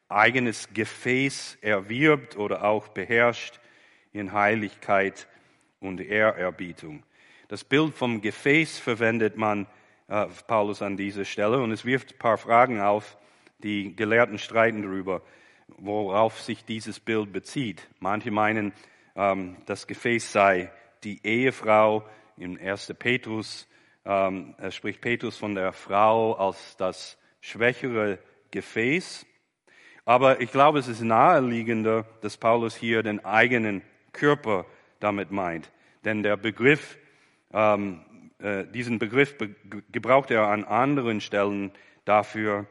eigenes 0.08 0.70
Gefäß 0.74 1.58
erwirbt 1.60 2.38
oder 2.38 2.64
auch 2.64 2.88
beherrscht 2.88 3.60
in 4.14 4.32
Heiligkeit 4.32 5.28
und 5.82 6.00
Ehrerbietung. 6.00 7.04
Das 7.50 7.66
Bild 7.66 7.94
vom 7.94 8.22
Gefäß 8.22 8.80
verwendet 8.80 9.36
man 9.36 9.68
äh, 10.08 10.28
Paulus 10.48 10.82
an 10.82 10.96
dieser 10.96 11.26
Stelle 11.26 11.60
und 11.60 11.72
es 11.72 11.84
wirft 11.84 12.14
ein 12.14 12.20
paar 12.20 12.38
Fragen 12.38 12.80
auf. 12.80 13.18
Die 13.58 13.98
Gelehrten 13.98 14.40
streiten 14.40 14.82
darüber. 14.82 15.24
Worauf 15.68 16.40
sich 16.42 16.66
dieses 16.66 17.00
Bild 17.00 17.32
bezieht. 17.32 17.88
Manche 18.00 18.32
meinen, 18.32 18.74
ähm, 19.16 19.58
das 19.66 19.88
Gefäß 19.88 20.32
sei 20.32 20.72
die 21.04 21.26
Ehefrau. 21.26 22.04
Im 22.38 22.60
1. 22.60 22.94
Petrus 23.00 23.68
ähm, 24.06 24.56
spricht 24.70 25.02
Petrus 25.02 25.38
von 25.38 25.56
der 25.56 25.72
Frau 25.72 26.34
als 26.34 26.78
das 26.78 27.18
schwächere 27.42 28.20
Gefäß. 28.52 29.26
Aber 30.06 30.42
ich 30.42 30.52
glaube, 30.52 30.80
es 30.80 30.88
ist 30.88 31.02
naheliegender, 31.02 32.06
dass 32.22 32.38
Paulus 32.38 32.76
hier 32.76 33.02
den 33.02 33.26
eigenen 33.26 33.82
Körper 34.12 34.66
damit 35.00 35.32
meint. 35.32 35.72
Denn 36.04 36.22
der 36.22 36.38
Begriff, 36.38 36.98
ähm, 37.52 38.02
äh, 38.40 38.66
diesen 38.66 39.00
Begriff 39.00 39.38
be 39.38 39.56
gebraucht 39.92 40.30
er 40.30 40.48
an 40.48 40.64
anderen 40.64 41.22
Stellen 41.22 41.72
dafür, 42.06 42.68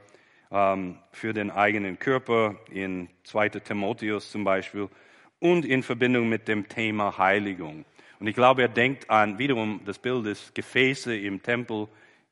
ähm, 0.54 0.96
für 1.10 1.34
den 1.34 1.50
eigenen 1.50 1.98
Körper, 1.98 2.54
in 2.70 3.08
2. 3.24 3.48
Timotheus 3.50 4.30
zum 4.30 4.44
Beispiel, 4.44 4.88
und 5.40 5.66
in 5.66 5.82
Verbindung 5.82 6.28
mit 6.28 6.46
dem 6.48 6.68
Thema 6.68 7.18
Heiligung. 7.18 7.84
Und 8.20 8.28
ich 8.28 8.36
glaube, 8.36 8.62
er 8.62 8.68
denkt 8.68 9.10
an 9.10 9.38
wiederum 9.38 9.80
das 9.84 9.98
Bild 9.98 10.24
des 10.24 10.54
Gefäße 10.54 11.14
im 11.14 11.42
Tempel, 11.42 11.88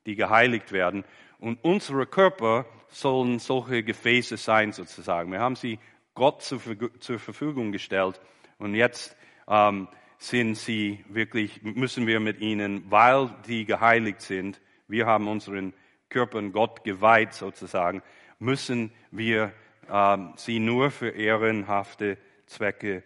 die 0.07 0.15
geheiligt 0.15 0.71
werden. 0.73 1.05
Und 1.41 1.59
unsere 1.63 2.07
Körper 2.07 2.65
sollen 2.89 3.41
solche 3.41 3.83
Gefäße 3.83 4.37
sein, 4.37 4.73
sozusagen. 4.73 5.33
Wir 5.33 5.41
haben 5.41 5.57
sie 5.57 5.81
Gott 6.15 6.43
zur, 6.43 6.61
zur 7.01 7.19
Verfügung 7.19 7.73
gestellt. 7.73 8.21
Und 8.59 8.77
jetzt 8.77 9.17
ähm, 9.49 9.89
sind 10.19 10.57
sie 10.57 11.05
wirklich, 11.09 11.63
müssen 11.63 12.07
wir 12.07 12.21
mit 12.21 12.41
ihnen, 12.41 12.89
weil 12.89 13.31
die 13.49 13.65
geheiligt 13.65 14.21
sind, 14.21 14.61
wir 14.87 15.07
haben 15.07 15.27
unseren 15.27 15.73
Körpern 16.13 16.53
Gott 16.53 16.85
geweiht 16.85 17.33
sozusagen, 17.33 18.03
müssen 18.39 18.93
wir 19.11 19.53
ähm, 19.91 20.35
sie 20.37 20.59
nur 20.59 20.91
für 20.91 21.09
ehrenhafte 21.09 22.19
Zwecke 22.47 23.03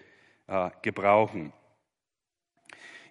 äh, 0.49 0.71
gebrauchen. 0.83 1.53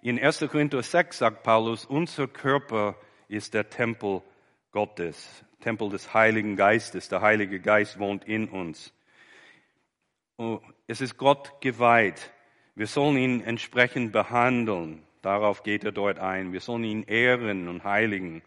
In 0.02 0.20
1. 0.22 0.46
Korinther 0.50 0.82
6 0.82 1.18
sagt 1.18 1.42
Paulus, 1.42 1.84
unser 1.84 2.28
Körper 2.28 2.96
ist 3.28 3.54
der 3.54 3.70
Tempel 3.70 4.22
Gottes, 4.70 5.44
Tempel 5.60 5.88
des 5.88 6.14
Heiligen 6.14 6.54
Geistes. 6.54 7.08
Der 7.08 7.22
Heilige 7.22 7.58
Geist 7.58 7.98
wohnt 7.98 8.24
in 8.24 8.48
uns. 8.48 8.92
Oh, 10.36 10.60
es 10.86 11.00
ist 11.00 11.16
Gott 11.16 11.60
geweiht. 11.60 12.30
Wir 12.74 12.86
sollen 12.86 13.16
ihn 13.16 13.40
entsprechend 13.40 14.12
behandeln. 14.12 15.02
Darauf 15.22 15.62
geht 15.62 15.82
er 15.82 15.92
dort 15.92 16.18
ein. 16.18 16.52
Wir 16.52 16.60
sollen 16.60 16.84
ihn 16.84 17.02
ehren 17.02 17.68
und 17.68 17.82
heiligen. 17.84 18.42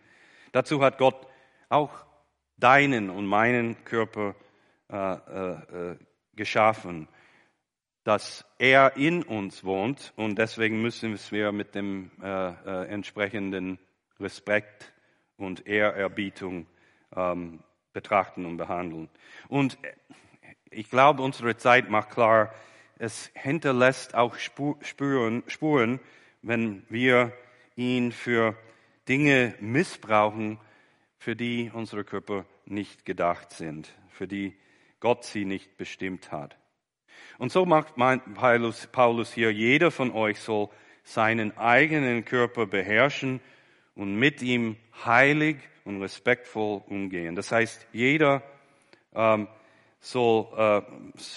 Dazu 0.51 0.81
hat 0.81 0.97
Gott 0.97 1.27
auch 1.69 2.05
deinen 2.57 3.09
und 3.09 3.25
meinen 3.25 3.83
Körper 3.85 4.35
äh, 4.91 4.95
äh, 4.95 5.91
äh, 5.91 5.97
geschaffen, 6.35 7.07
dass 8.03 8.45
er 8.57 8.97
in 8.97 9.23
uns 9.23 9.63
wohnt 9.63 10.13
und 10.15 10.37
deswegen 10.37 10.81
müssen 10.81 11.17
wir 11.31 11.51
mit 11.51 11.75
dem 11.75 12.11
äh, 12.21 12.49
äh, 12.49 12.87
entsprechenden 12.87 13.77
Respekt 14.19 14.91
und 15.37 15.67
Ehrerbietung 15.67 16.65
ähm, 17.15 17.59
betrachten 17.93 18.45
und 18.45 18.57
behandeln. 18.57 19.09
Und 19.47 19.77
ich 20.69 20.89
glaube, 20.89 21.23
unsere 21.23 21.57
Zeit 21.57 21.89
macht 21.89 22.11
klar, 22.11 22.53
es 22.97 23.31
hinterlässt 23.33 24.15
auch 24.15 24.35
Spuren, 24.35 25.43
Spuren, 25.47 25.99
wenn 26.41 26.83
wir 26.89 27.31
ihn 27.75 28.11
für 28.11 28.55
Dinge 29.07 29.55
missbrauchen, 29.59 30.59
für 31.19 31.35
die 31.35 31.69
unsere 31.73 32.03
Körper 32.03 32.45
nicht 32.65 33.05
gedacht 33.05 33.51
sind, 33.51 33.93
für 34.09 34.27
die 34.27 34.57
Gott 34.99 35.25
sie 35.25 35.45
nicht 35.45 35.77
bestimmt 35.77 36.31
hat. 36.31 36.57
Und 37.37 37.51
so 37.51 37.65
macht 37.65 37.95
Paulus, 38.35 38.87
Paulus 38.87 39.33
hier, 39.33 39.51
jeder 39.51 39.91
von 39.91 40.11
euch 40.11 40.39
soll 40.39 40.69
seinen 41.03 41.57
eigenen 41.57 42.25
Körper 42.25 42.65
beherrschen 42.65 43.41
und 43.95 44.15
mit 44.15 44.41
ihm 44.41 44.77
heilig 45.05 45.57
und 45.83 46.01
respektvoll 46.01 46.83
umgehen. 46.87 47.35
Das 47.35 47.51
heißt, 47.51 47.87
jeder 47.91 48.41
ähm, 49.13 49.47
soll 49.99 50.47
äh, 50.57 50.81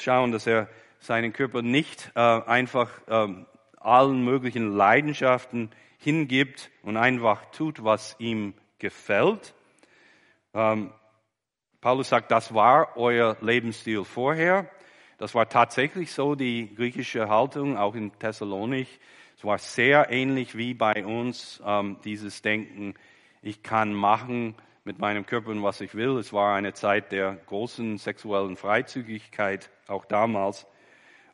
schauen, 0.01 0.31
dass 0.31 0.47
er 0.47 0.69
seinen 1.01 1.33
Körper 1.33 1.63
nicht 1.63 2.13
äh, 2.15 2.21
einfach 2.21 2.91
ähm, 3.09 3.47
allen 3.77 4.25
möglichen 4.25 4.73
Leidenschaften 4.73 5.71
hingibt 5.99 6.71
und 6.83 6.97
einfach 6.97 7.47
tut, 7.47 7.83
was 7.83 8.15
ihm 8.19 8.55
gefällt, 8.79 9.55
ähm, 10.55 10.93
Paulus 11.81 12.09
sagt, 12.09 12.31
das 12.31 12.55
war 12.55 12.97
euer 12.97 13.37
Lebensstil 13.41 14.05
vorher. 14.05 14.71
Das 15.19 15.35
war 15.35 15.49
tatsächlich 15.49 16.13
so 16.13 16.35
die 16.35 16.75
griechische 16.75 17.29
Haltung, 17.29 17.77
auch 17.77 17.95
in 17.95 18.17
Thessalonik. 18.19 18.89
Es 19.37 19.45
war 19.45 19.59
sehr 19.59 20.11
ähnlich 20.11 20.57
wie 20.57 20.75
bei 20.75 21.05
uns, 21.05 21.61
ähm, 21.65 21.97
dieses 22.05 22.43
Denken, 22.43 22.95
ich 23.41 23.63
kann 23.63 23.93
machen 23.93 24.55
mit 24.85 24.99
meinem 24.99 25.27
Körper, 25.27 25.61
was 25.63 25.81
ich 25.81 25.95
will. 25.95 26.19
Es 26.19 26.33
war 26.33 26.55
eine 26.55 26.75
Zeit 26.75 27.13
der 27.13 27.35
großen 27.47 27.99
sexuellen 27.99 28.57
Freizügigkeit, 28.57 29.71
auch 29.89 30.05
damals. 30.05 30.67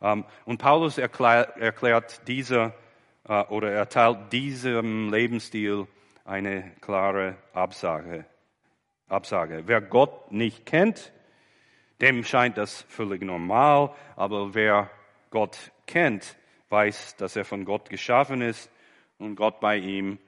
Ähm, 0.00 0.24
und 0.44 0.58
Paulus 0.58 0.98
erklärt, 0.98 1.56
erklärt 1.58 2.26
dieser, 2.28 2.74
äh, 3.28 3.42
oder 3.44 3.72
erteilt 3.72 4.32
diesem 4.32 5.12
Lebensstil 5.12 5.86
eine 6.24 6.72
klare 6.80 7.36
Absage. 7.52 8.24
Absage. 9.08 9.62
Wer 9.66 9.80
Gott 9.80 10.30
nicht 10.32 10.66
kennt, 10.66 11.12
dem 12.00 12.24
scheint 12.24 12.58
das 12.58 12.82
völlig 12.82 13.22
normal, 13.22 13.94
aber 14.16 14.54
wer 14.54 14.90
Gott 15.30 15.72
kennt, 15.86 16.36
weiß, 16.68 17.16
dass 17.16 17.36
er 17.36 17.44
von 17.44 17.64
Gott 17.64 17.90
geschaffen 17.90 18.42
ist 18.42 18.70
und 19.18 19.36
Gott 19.36 19.60
bei 19.60 19.76
ihm 19.76 20.18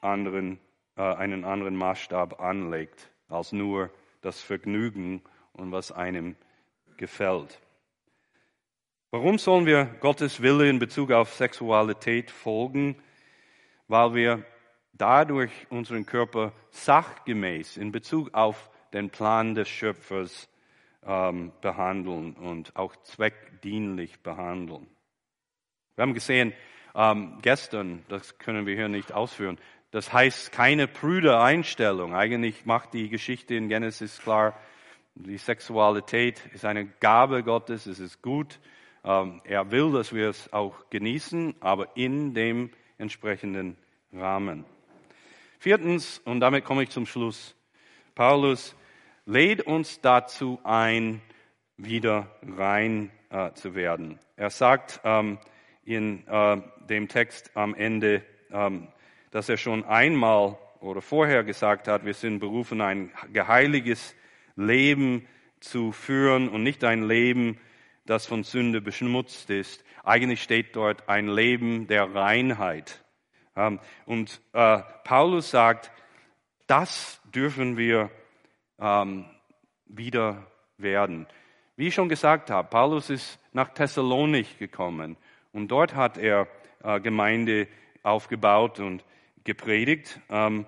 anderen, 0.00 0.58
äh, 0.96 1.02
einen 1.02 1.44
anderen 1.44 1.76
Maßstab 1.76 2.40
anlegt 2.40 3.10
als 3.28 3.52
nur 3.52 3.90
das 4.22 4.40
Vergnügen 4.40 5.22
und 5.52 5.72
was 5.72 5.92
einem 5.92 6.36
gefällt. 6.96 7.60
Warum 9.10 9.38
sollen 9.38 9.66
wir 9.66 9.86
Gottes 10.00 10.42
Wille 10.42 10.68
in 10.68 10.78
Bezug 10.78 11.12
auf 11.12 11.32
Sexualität 11.34 12.30
folgen? 12.30 12.96
Weil 13.86 14.14
wir 14.14 14.44
dadurch 14.98 15.52
unseren 15.70 16.04
Körper 16.06 16.52
sachgemäß 16.70 17.76
in 17.76 17.92
Bezug 17.92 18.34
auf 18.34 18.70
den 18.92 19.10
Plan 19.10 19.54
des 19.54 19.68
Schöpfers 19.68 20.48
ähm, 21.04 21.52
behandeln 21.60 22.34
und 22.34 22.76
auch 22.76 22.94
zweckdienlich 22.96 24.20
behandeln. 24.20 24.86
Wir 25.94 26.02
haben 26.02 26.14
gesehen 26.14 26.52
ähm, 26.94 27.38
gestern, 27.42 28.04
das 28.08 28.38
können 28.38 28.66
wir 28.66 28.74
hier 28.74 28.88
nicht 28.88 29.12
ausführen, 29.12 29.58
das 29.90 30.12
heißt 30.12 30.52
keine 30.52 30.86
prüde 30.86 31.40
Einstellung. 31.40 32.14
Eigentlich 32.14 32.66
macht 32.66 32.92
die 32.92 33.08
Geschichte 33.08 33.54
in 33.54 33.68
Genesis 33.68 34.18
klar, 34.20 34.54
die 35.14 35.38
Sexualität 35.38 36.46
ist 36.52 36.64
eine 36.64 36.86
Gabe 36.86 37.42
Gottes, 37.42 37.86
es 37.86 37.98
ist 37.98 38.22
gut. 38.22 38.60
Ähm, 39.04 39.40
er 39.44 39.70
will, 39.70 39.92
dass 39.92 40.12
wir 40.12 40.28
es 40.28 40.52
auch 40.52 40.90
genießen, 40.90 41.56
aber 41.60 41.96
in 41.96 42.34
dem 42.34 42.70
entsprechenden 42.98 43.76
Rahmen. 44.12 44.64
Viertens, 45.60 46.20
und 46.24 46.38
damit 46.38 46.64
komme 46.64 46.84
ich 46.84 46.90
zum 46.90 47.04
Schluss, 47.04 47.56
Paulus 48.14 48.76
lädt 49.26 49.62
uns 49.62 50.00
dazu 50.00 50.60
ein, 50.62 51.20
wieder 51.76 52.30
rein 52.42 53.10
äh, 53.30 53.52
zu 53.54 53.74
werden. 53.74 54.20
Er 54.36 54.50
sagt 54.50 55.00
ähm, 55.02 55.38
in 55.84 56.24
äh, 56.28 56.62
dem 56.88 57.08
Text 57.08 57.50
am 57.56 57.74
Ende, 57.74 58.22
ähm, 58.52 58.86
dass 59.32 59.48
er 59.48 59.56
schon 59.56 59.84
einmal 59.84 60.56
oder 60.78 61.02
vorher 61.02 61.42
gesagt 61.42 61.88
hat, 61.88 62.04
wir 62.04 62.14
sind 62.14 62.38
berufen, 62.38 62.80
ein 62.80 63.10
geheiliges 63.32 64.14
Leben 64.54 65.26
zu 65.58 65.90
führen 65.90 66.48
und 66.48 66.62
nicht 66.62 66.84
ein 66.84 67.02
Leben, 67.02 67.58
das 68.06 68.26
von 68.26 68.44
Sünde 68.44 68.80
beschmutzt 68.80 69.50
ist. 69.50 69.84
Eigentlich 70.04 70.40
steht 70.40 70.76
dort 70.76 71.08
ein 71.08 71.26
Leben 71.26 71.88
der 71.88 72.14
Reinheit. 72.14 73.02
Ähm, 73.58 73.80
und 74.06 74.40
äh, 74.52 74.78
Paulus 75.04 75.50
sagt, 75.50 75.90
das 76.66 77.20
dürfen 77.34 77.76
wir 77.76 78.10
ähm, 78.78 79.24
wieder 79.86 80.46
werden. 80.76 81.26
Wie 81.76 81.88
ich 81.88 81.94
schon 81.94 82.08
gesagt 82.08 82.50
habe, 82.50 82.68
Paulus 82.68 83.10
ist 83.10 83.38
nach 83.52 83.70
Thessalonik 83.74 84.58
gekommen 84.58 85.16
und 85.52 85.68
dort 85.68 85.94
hat 85.94 86.18
er 86.18 86.46
äh, 86.84 87.00
Gemeinde 87.00 87.66
aufgebaut 88.02 88.78
und 88.78 89.04
gepredigt. 89.44 90.20
Ähm, 90.30 90.66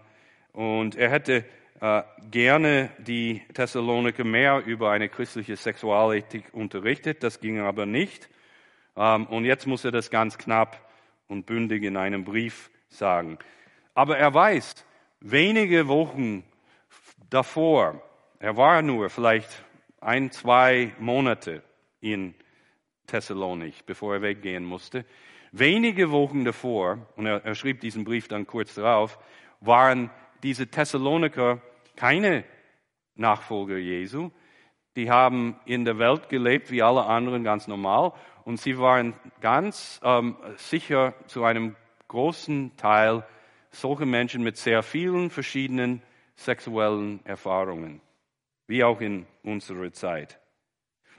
und 0.52 0.96
er 0.96 1.10
hätte 1.10 1.44
äh, 1.80 2.02
gerne 2.30 2.90
die 2.98 3.42
Thessaloniker 3.54 4.24
mehr 4.24 4.64
über 4.66 4.90
eine 4.90 5.08
christliche 5.08 5.56
Sexualethik 5.56 6.52
unterrichtet. 6.52 7.22
Das 7.22 7.40
ging 7.40 7.60
aber 7.60 7.86
nicht. 7.86 8.28
und 8.96 9.44
jetzt 9.44 9.66
muss 9.66 9.84
er 9.84 9.92
das 9.92 10.10
ganz 10.10 10.36
knapp 10.36 10.90
und 11.28 11.46
bündig 11.46 11.84
in 11.84 11.96
einem 11.96 12.24
Brief 12.24 12.70
sagen. 12.90 13.38
Aber 13.94 14.18
er 14.18 14.32
weiß, 14.34 14.84
wenige 15.20 15.88
Wochen 15.88 16.44
davor, 17.30 18.02
er 18.38 18.56
war 18.56 18.82
nur 18.82 19.08
vielleicht 19.08 19.64
ein, 20.00 20.30
zwei 20.30 20.92
Monate 20.98 21.62
in 22.00 22.34
Thessalonik, 23.06 23.86
bevor 23.86 24.14
er 24.14 24.22
weggehen 24.22 24.64
musste. 24.64 25.04
Wenige 25.52 26.10
Wochen 26.10 26.44
davor, 26.44 27.06
und 27.16 27.26
er, 27.26 27.44
er 27.44 27.54
schrieb 27.54 27.80
diesen 27.80 28.04
Brief 28.04 28.28
dann 28.28 28.46
kurz 28.46 28.74
darauf, 28.74 29.18
waren 29.60 30.10
diese 30.42 30.68
Thessaloniker 30.68 31.60
keine 31.96 32.44
Nachfolger 33.14 33.76
Jesu. 33.76 34.30
Die 34.96 35.10
haben 35.10 35.58
in 35.66 35.84
der 35.84 35.98
Welt 35.98 36.28
gelebt 36.28 36.70
wie 36.70 36.82
alle 36.82 37.04
anderen 37.04 37.44
ganz 37.44 37.68
normal 37.68 38.12
und 38.44 38.58
sie 38.58 38.78
waren 38.78 39.14
ganz 39.40 40.00
ähm, 40.02 40.36
sicher 40.56 41.14
zu 41.26 41.44
einem 41.44 41.76
großen 42.10 42.76
Teil 42.76 43.24
solche 43.70 44.04
Menschen 44.04 44.42
mit 44.42 44.56
sehr 44.56 44.82
vielen 44.82 45.30
verschiedenen 45.30 46.02
sexuellen 46.34 47.24
Erfahrungen, 47.24 48.00
wie 48.66 48.82
auch 48.82 49.00
in 49.00 49.26
unserer 49.44 49.92
Zeit. 49.92 50.40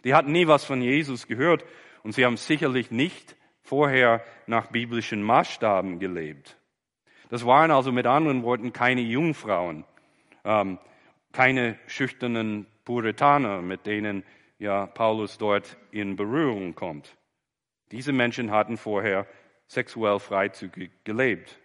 Die 0.04 0.14
hatten 0.14 0.34
nie 0.34 0.48
was 0.48 0.66
von 0.66 0.82
Jesus 0.82 1.28
gehört 1.28 1.64
und 2.04 2.12
sie 2.12 2.26
haben 2.26 2.36
sicherlich 2.36 2.92
nicht 2.92 3.38
vorher 3.62 4.22
nach 4.48 4.68
biblischen 4.68 5.24
Maßstaben 5.24 6.00
gelebt. 6.00 6.58
Das 7.30 7.46
waren 7.46 7.72
also 7.72 7.94
mit 7.94 8.06
anderen 8.06 8.44
Worten 8.44 8.74
keine 8.74 9.02
Jungfrauen, 9.02 9.86
ähm, 10.44 10.78
keine 11.32 11.80
schüchternen 11.88 12.68
Puritaner, 12.84 13.62
mit 13.62 13.86
denen 13.86 14.26
ja 14.60 14.88
Paulus 14.88 15.38
dort 15.38 15.78
in 15.92 16.18
Berührung 16.18 16.76
kommt. 16.76 17.16
Diese 17.92 18.12
Menschen 18.12 18.52
hatten 18.52 18.76
vorher 18.76 19.26
sexuell 19.72 20.20
freizügig 20.20 20.92
gelebt. 21.06 21.58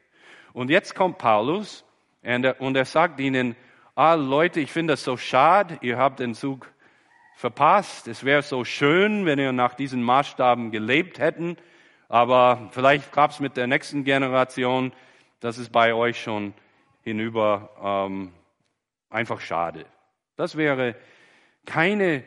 Und 0.52 0.70
jetzt 0.70 0.94
kommt 0.94 1.18
Paulus 1.18 1.84
und 2.22 2.44
er, 2.44 2.60
und 2.60 2.76
er 2.76 2.84
sagt 2.84 3.18
ihnen, 3.18 3.56
ah 3.94 4.14
Leute, 4.14 4.60
ich 4.60 4.70
finde 4.70 4.92
das 4.92 5.02
so 5.02 5.16
schade, 5.16 5.78
ihr 5.80 5.98
habt 5.98 6.20
den 6.20 6.34
Zug 6.34 6.72
verpasst. 7.34 8.06
Es 8.06 8.24
wäre 8.24 8.42
so 8.42 8.64
schön, 8.64 9.26
wenn 9.26 9.38
ihr 9.38 9.52
nach 9.52 9.74
diesen 9.74 10.02
Maßstaben 10.02 10.70
gelebt 10.70 11.18
hätten, 11.18 11.56
aber 12.08 12.68
vielleicht 12.70 13.12
gab 13.12 13.32
es 13.32 13.40
mit 13.40 13.56
der 13.56 13.66
nächsten 13.66 14.04
Generation, 14.04 14.92
das 15.40 15.58
ist 15.58 15.72
bei 15.72 15.92
euch 15.92 16.22
schon 16.22 16.54
hinüber 17.02 17.70
ähm, 17.82 18.32
einfach 19.10 19.40
schade. 19.40 19.84
Das 20.36 20.56
wäre 20.56 20.94
keine 21.64 22.22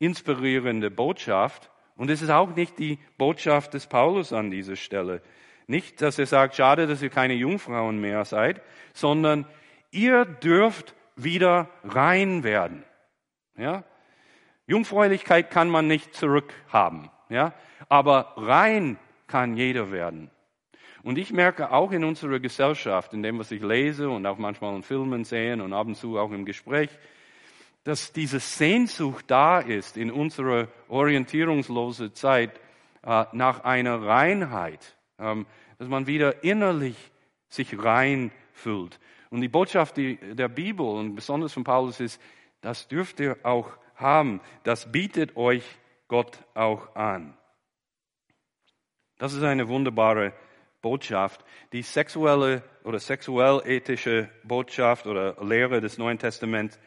inspirierende 0.00 0.90
Botschaft 0.90 1.69
und 2.00 2.08
es 2.08 2.22
ist 2.22 2.30
auch 2.30 2.56
nicht 2.56 2.78
die 2.78 2.98
Botschaft 3.18 3.74
des 3.74 3.86
Paulus 3.86 4.32
an 4.32 4.50
dieser 4.50 4.76
Stelle. 4.76 5.20
Nicht, 5.66 6.00
dass 6.00 6.18
er 6.18 6.24
sagt, 6.24 6.54
schade, 6.54 6.86
dass 6.86 7.02
ihr 7.02 7.10
keine 7.10 7.34
Jungfrauen 7.34 8.00
mehr 8.00 8.24
seid, 8.24 8.62
sondern 8.94 9.44
ihr 9.90 10.24
dürft 10.24 10.94
wieder 11.14 11.68
rein 11.84 12.42
werden. 12.42 12.84
Ja? 13.54 13.84
Jungfräulichkeit 14.66 15.50
kann 15.50 15.68
man 15.68 15.88
nicht 15.88 16.14
zurückhaben, 16.14 17.10
ja? 17.28 17.52
aber 17.90 18.32
rein 18.38 18.98
kann 19.26 19.54
jeder 19.54 19.92
werden. 19.92 20.30
Und 21.02 21.18
ich 21.18 21.34
merke 21.34 21.70
auch 21.70 21.92
in 21.92 22.04
unserer 22.04 22.40
Gesellschaft, 22.40 23.12
in 23.12 23.22
dem, 23.22 23.38
was 23.38 23.50
ich 23.50 23.60
lese 23.60 24.08
und 24.08 24.24
auch 24.24 24.38
manchmal 24.38 24.74
in 24.74 24.82
Filmen 24.82 25.24
sehe 25.24 25.62
und 25.62 25.74
ab 25.74 25.86
und 25.86 25.96
zu 25.96 26.18
auch 26.18 26.32
im 26.32 26.46
Gespräch, 26.46 26.88
dass 27.84 28.12
diese 28.12 28.40
Sehnsucht 28.40 29.24
da 29.28 29.60
ist 29.60 29.96
in 29.96 30.10
unserer 30.10 30.68
orientierungslosen 30.88 32.14
Zeit 32.14 32.60
äh, 33.02 33.24
nach 33.32 33.64
einer 33.64 34.02
Reinheit, 34.02 34.96
ähm, 35.18 35.46
dass 35.78 35.88
man 35.88 36.06
wieder 36.06 36.44
innerlich 36.44 36.96
sich 37.48 37.82
rein 37.82 38.30
fühlt. 38.52 39.00
Und 39.30 39.40
die 39.40 39.48
Botschaft 39.48 39.96
der 39.96 40.48
Bibel 40.48 40.84
und 40.84 41.14
besonders 41.14 41.52
von 41.52 41.64
Paulus 41.64 42.00
ist, 42.00 42.20
das 42.60 42.88
dürft 42.88 43.20
ihr 43.20 43.38
auch 43.44 43.70
haben. 43.94 44.40
Das 44.64 44.90
bietet 44.90 45.36
euch 45.36 45.64
Gott 46.08 46.38
auch 46.54 46.94
an. 46.96 47.36
Das 49.18 49.32
ist 49.32 49.42
eine 49.42 49.68
wunderbare 49.68 50.32
Botschaft. 50.82 51.44
Die 51.72 51.82
sexuelle 51.82 52.62
oder 52.84 52.98
sexuell-ethische 52.98 54.28
Botschaft 54.42 55.06
oder 55.06 55.36
Lehre 55.44 55.80
des 55.80 55.98
Neuen 55.98 56.18
Testaments 56.18 56.78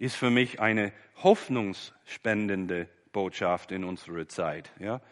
ist 0.00 0.16
für 0.16 0.30
mich 0.30 0.60
eine 0.60 0.92
hoffnungsspendende 1.22 2.88
Botschaft 3.12 3.70
in 3.70 3.84
unserer 3.84 4.26
Zeit. 4.26 4.72
Ja? 4.80 5.02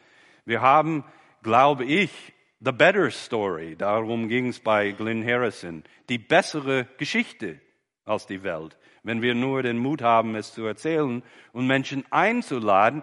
Wir 0.47 0.63
haben, 0.63 1.05
glaube 1.43 1.85
ich, 1.85 2.33
the 2.61 2.73
better 2.73 3.11
story. 3.11 3.77
Darum 3.77 4.29
ging 4.29 4.49
es 4.49 4.61
bei 4.61 4.93
Glenn 4.93 5.25
Harrison. 5.25 5.85
Die 6.09 6.17
bessere 6.17 6.87
Geschichte 6.97 7.61
als 8.07 8.27
die 8.27 8.43
Welt. 8.43 8.79
Wenn 9.03 9.21
wir 9.21 9.35
nur 9.35 9.63
den 9.63 9.77
Mut 9.77 10.01
haben, 10.01 10.35
es 10.35 10.55
zu 10.55 10.65
erzählen 10.65 11.23
und 11.53 11.67
Menschen 11.67 12.05
einzuladen, 12.11 13.03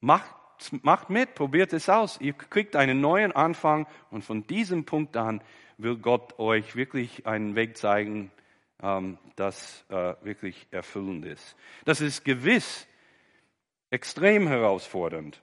macht, 0.00 0.32
macht 0.82 1.10
mit, 1.10 1.34
probiert 1.34 1.72
es 1.72 1.88
aus. 1.88 2.20
Ihr 2.20 2.32
kriegt 2.32 2.76
einen 2.76 3.00
neuen 3.00 3.32
Anfang 3.32 3.88
und 4.12 4.22
von 4.22 4.46
diesem 4.46 4.84
Punkt 4.84 5.16
an 5.16 5.42
will 5.78 5.96
Gott 5.96 6.38
euch 6.38 6.76
wirklich 6.76 7.26
einen 7.26 7.56
Weg 7.56 7.76
zeigen, 7.76 8.30
das 8.80 9.84
äh, 9.88 10.14
wirklich 10.22 10.68
erfüllend 10.70 11.24
ist. 11.24 11.56
Das 11.84 12.00
ist 12.00 12.24
gewiss 12.24 12.86
extrem 13.90 14.46
herausfordernd. 14.46 15.42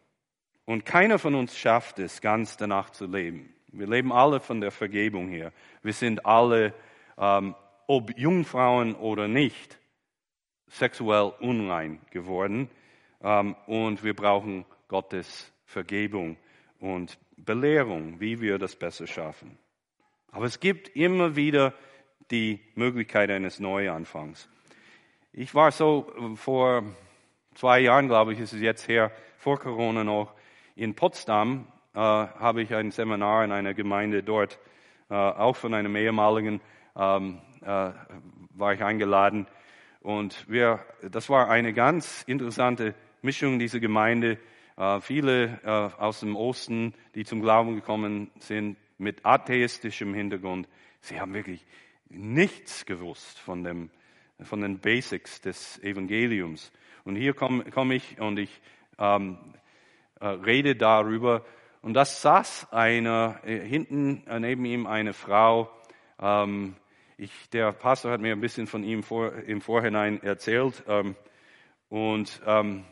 Und 0.66 0.86
keiner 0.86 1.20
von 1.20 1.36
uns 1.36 1.58
schafft 1.58 2.00
es, 2.00 2.22
ganz 2.22 2.58
danach 2.58 2.90
zu 2.90 3.06
leben. 3.06 3.54
Wir 3.68 3.88
leben 3.88 4.12
alle 4.12 4.40
von 4.40 4.62
der 4.62 4.72
Vergebung 4.72 5.28
her. 5.28 5.52
Wir 5.84 5.94
sind 5.94 6.26
alle, 6.26 6.74
ähm, 7.18 7.56
ob 7.88 8.18
Jungfrauen 8.18 8.96
oder 8.96 9.28
nicht, 9.28 9.80
sexuell 10.68 11.34
unrein 11.40 12.00
geworden. 12.10 12.70
Ähm, 13.22 13.56
und 13.68 14.04
wir 14.04 14.16
brauchen 14.16 14.66
Gottes 14.88 15.52
Vergebung 15.66 16.38
und 16.80 17.20
Belehrung, 17.38 18.20
wie 18.20 18.40
wir 18.40 18.58
das 18.58 18.76
besser 18.76 19.08
schaffen. 19.08 19.58
Aber 20.32 20.46
es 20.46 20.60
gibt 20.60 20.90
immer 20.96 21.36
wieder 21.36 21.74
die 22.32 22.60
Möglichkeit 22.76 23.30
eines 23.30 23.60
Neuanfangs. 23.60 24.50
Ich 25.34 25.54
war 25.54 25.72
so 25.72 26.12
vor 26.36 26.84
zwei 27.54 27.80
Jahren, 27.80 28.08
glaube 28.08 28.34
ich, 28.34 28.40
ist 28.40 28.54
es 28.54 28.62
jetzt 28.62 28.88
her, 28.88 29.12
vor 29.38 29.60
Corona 29.60 30.04
noch, 30.04 30.34
in 30.76 30.96
Potsdam 30.96 31.68
äh, 31.94 32.00
habe 32.00 32.62
ich 32.62 32.74
ein 32.74 32.92
Seminar 32.92 33.46
in 33.46 33.52
einer 33.52 33.74
Gemeinde 33.74 34.24
dort, 34.24 34.60
äh, 35.10 35.14
auch 35.14 35.56
von 35.56 35.74
einem 35.74 35.96
ehemaligen, 35.96 36.62
ähm, 36.96 37.40
äh, 37.62 37.92
war 38.50 38.74
ich 38.74 38.84
eingeladen. 38.84 39.48
Und 40.02 40.50
wir, 40.50 40.80
das 41.02 41.30
war 41.30 41.50
eine 41.50 41.74
ganz 41.74 42.24
interessante 42.24 42.94
Mischung, 43.22 43.60
diese 43.60 43.80
Gemeinde. 43.80 44.38
Äh, 44.78 45.00
viele 45.00 45.60
äh, 45.64 45.70
aus 45.70 46.20
dem 46.20 46.36
Osten, 46.36 46.94
die 47.16 47.24
zum 47.24 47.42
Glauben 47.42 47.76
gekommen 47.76 48.30
sind, 48.40 48.78
mit 48.98 49.26
atheistischem 49.26 50.14
Hintergrund. 50.14 50.68
Sie 51.02 51.20
haben 51.20 51.34
wirklich 51.34 51.66
nichts 52.10 52.86
gewusst 52.86 53.40
von, 53.40 53.64
dem, 53.64 53.90
von 54.44 54.62
den 54.62 54.80
Basics 54.80 55.42
des 55.42 55.82
Evangeliums. 55.84 56.72
Und 57.04 57.16
hier 57.16 57.34
komme 57.34 57.66
komm 57.72 57.92
ich 57.92 58.20
und 58.20 58.40
ich 58.40 58.62
ähm, 58.98 59.38
äh, 60.20 60.28
rede 60.28 60.76
darüber. 60.76 61.46
Und 61.82 61.94
das 61.94 62.22
saß 62.22 62.72
einer, 62.72 63.40
äh, 63.44 63.60
hinten 63.60 64.24
neben 64.40 64.66
ihm 64.66 64.88
eine 64.88 65.14
Frau. 65.14 65.70
Ähm, 66.20 66.76
ich, 67.18 67.50
der 67.52 67.72
Pastor 67.72 68.12
hat 68.12 68.22
mir 68.22 68.34
ein 68.34 68.42
bisschen 68.42 68.68
von 68.68 68.84
ihm 68.84 69.04
vor, 69.04 69.34
im 69.34 69.62
Vorhinein 69.62 70.22
erzählt. 70.22 70.84
Ähm, 70.88 71.16
und 71.90 72.42
ähm, 72.46 72.84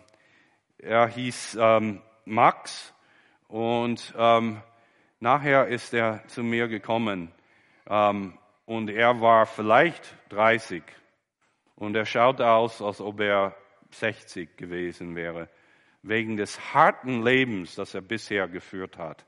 er 0.77 1.07
hieß 1.07 1.57
ähm, 1.59 2.01
Max. 2.25 2.93
Und 3.47 4.13
ähm, 4.17 4.61
nachher 5.19 5.67
ist 5.67 5.93
er 5.93 6.25
zu 6.27 6.43
mir 6.43 6.67
gekommen. 6.67 7.31
Ähm, 7.87 8.37
und 8.65 8.89
er 8.89 9.21
war 9.21 9.45
vielleicht 9.45 10.15
30 10.29 10.83
und 11.75 11.95
er 11.95 12.05
schaute 12.05 12.49
aus, 12.49 12.81
als 12.81 13.01
ob 13.01 13.19
er 13.19 13.55
60 13.91 14.57
gewesen 14.57 15.15
wäre, 15.15 15.49
wegen 16.01 16.37
des 16.37 16.73
harten 16.73 17.23
Lebens, 17.23 17.75
das 17.75 17.93
er 17.93 18.01
bisher 18.01 18.47
geführt 18.47 18.97
hat. 18.97 19.25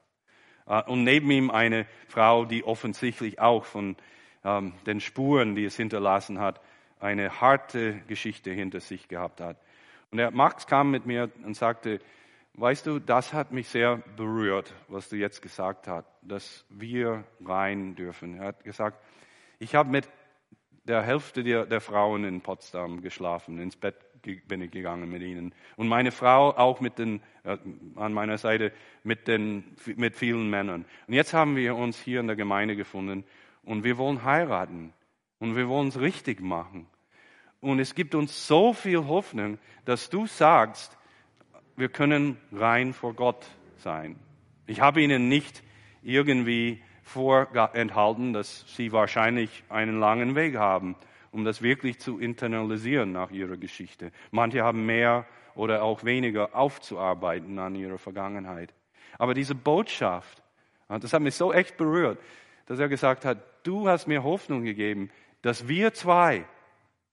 Äh, 0.65 0.83
und 0.83 1.03
neben 1.03 1.29
ihm 1.31 1.51
eine 1.51 1.85
Frau, 2.07 2.45
die 2.45 2.63
offensichtlich 2.63 3.39
auch 3.39 3.65
von 3.65 3.95
ähm, 4.43 4.73
den 4.85 4.99
Spuren, 4.99 5.55
die 5.55 5.65
es 5.65 5.75
hinterlassen 5.75 6.39
hat, 6.39 6.61
eine 6.99 7.41
harte 7.41 8.01
Geschichte 8.07 8.51
hinter 8.51 8.79
sich 8.79 9.07
gehabt 9.07 9.41
hat. 9.41 9.57
Und 10.11 10.17
der 10.17 10.31
Max 10.31 10.67
kam 10.67 10.91
mit 10.91 11.05
mir 11.05 11.29
und 11.43 11.55
sagte, 11.55 11.99
weißt 12.57 12.87
du, 12.87 12.99
das 12.99 13.33
hat 13.33 13.51
mich 13.51 13.69
sehr 13.69 13.97
berührt, 14.15 14.73
was 14.87 15.09
du 15.09 15.17
jetzt 15.17 15.41
gesagt 15.41 15.87
hast, 15.87 16.05
dass 16.21 16.65
wir 16.69 17.23
rein 17.43 17.95
dürfen. 17.95 18.37
Er 18.39 18.47
hat 18.47 18.63
gesagt, 18.63 19.01
ich 19.59 19.75
habe 19.75 19.89
mit 19.89 20.09
der 20.85 21.01
Hälfte 21.01 21.43
der, 21.43 21.65
der, 21.65 21.81
Frauen 21.81 22.23
in 22.23 22.41
Potsdam 22.41 23.01
geschlafen. 23.01 23.59
Ins 23.59 23.75
Bett 23.75 23.95
bin 24.47 24.61
ich 24.61 24.71
gegangen 24.71 25.09
mit 25.09 25.21
ihnen. 25.21 25.53
Und 25.75 25.87
meine 25.87 26.11
Frau 26.11 26.55
auch 26.55 26.79
mit 26.79 26.99
den, 26.99 27.21
äh, 27.43 27.57
an 27.95 28.13
meiner 28.13 28.37
Seite 28.37 28.71
mit, 29.03 29.27
den, 29.27 29.75
mit 29.95 30.15
vielen 30.15 30.49
Männern. 30.49 30.85
Und 31.07 31.13
jetzt 31.13 31.33
haben 31.33 31.55
wir 31.55 31.75
uns 31.75 31.99
hier 31.99 32.19
in 32.19 32.27
der 32.27 32.35
Gemeinde 32.35 32.75
gefunden 32.75 33.23
und 33.63 33.83
wir 33.83 33.97
wollen 33.97 34.23
heiraten. 34.23 34.93
Und 35.39 35.55
wir 35.55 35.67
wollen 35.67 35.89
es 35.89 35.99
richtig 35.99 36.39
machen. 36.39 36.87
Und 37.61 37.79
es 37.79 37.95
gibt 37.95 38.15
uns 38.15 38.47
so 38.47 38.73
viel 38.73 39.05
Hoffnung, 39.05 39.57
dass 39.85 40.09
du 40.09 40.27
sagst, 40.27 40.97
wir 41.75 41.89
können 41.89 42.37
rein 42.51 42.93
vor 42.93 43.13
Gott 43.13 43.45
sein. 43.77 44.15
Ich 44.67 44.81
habe 44.81 45.01
Ihnen 45.01 45.29
nicht 45.29 45.63
irgendwie 46.01 46.81
vorenthalten, 47.03 48.33
dass 48.33 48.65
Sie 48.75 48.91
wahrscheinlich 48.91 49.63
einen 49.69 49.99
langen 49.99 50.35
Weg 50.35 50.55
haben, 50.55 50.95
um 51.31 51.45
das 51.45 51.61
wirklich 51.61 51.99
zu 51.99 52.19
internalisieren 52.19 53.11
nach 53.11 53.31
Ihrer 53.31 53.57
Geschichte. 53.57 54.11
Manche 54.31 54.63
haben 54.63 54.85
mehr 54.85 55.25
oder 55.55 55.83
auch 55.83 56.03
weniger 56.03 56.55
aufzuarbeiten 56.55 57.57
an 57.59 57.75
ihrer 57.75 57.97
Vergangenheit. 57.97 58.73
Aber 59.17 59.33
diese 59.33 59.55
Botschaft, 59.55 60.43
das 60.87 61.13
hat 61.13 61.21
mich 61.21 61.35
so 61.35 61.53
echt 61.53 61.77
berührt, 61.77 62.19
dass 62.65 62.79
er 62.79 62.89
gesagt 62.89 63.25
hat, 63.25 63.37
du 63.63 63.87
hast 63.87 64.07
mir 64.07 64.23
Hoffnung 64.23 64.63
gegeben, 64.63 65.09
dass 65.41 65.67
wir 65.67 65.93
zwei 65.93 66.45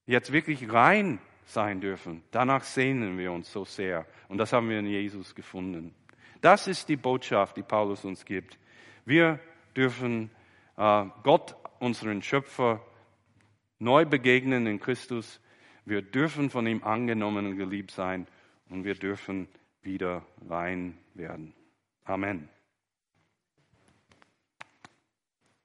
jetzt 0.06 0.32
wirklich 0.32 0.72
rein 0.72 1.20
sein 1.44 1.80
dürfen. 1.80 2.22
Danach 2.30 2.64
sehnen 2.64 3.18
wir 3.18 3.32
uns 3.32 3.52
so 3.52 3.64
sehr. 3.64 4.06
Und 4.28 4.38
das 4.38 4.52
haben 4.52 4.68
wir 4.68 4.78
in 4.78 4.86
Jesus 4.86 5.34
gefunden. 5.34 5.94
Das 6.40 6.66
ist 6.66 6.88
die 6.88 6.96
Botschaft, 6.96 7.56
die 7.56 7.62
Paulus 7.62 8.04
uns 8.04 8.24
gibt. 8.24 8.58
Wir 9.04 9.38
dürfen 9.76 10.30
äh, 10.76 11.04
Gott, 11.22 11.56
unseren 11.78 12.22
Schöpfer, 12.22 12.80
neu 13.78 14.04
begegnen 14.04 14.66
in 14.66 14.80
Christus. 14.80 15.40
Wir 15.84 16.02
dürfen 16.02 16.50
von 16.50 16.66
ihm 16.66 16.82
angenommen 16.84 17.46
und 17.46 17.56
geliebt 17.56 17.90
sein 17.90 18.26
und 18.68 18.84
wir 18.84 18.94
dürfen 18.94 19.48
wieder 19.82 20.24
rein 20.48 20.98
werden. 21.14 21.54
Amen. 22.04 22.48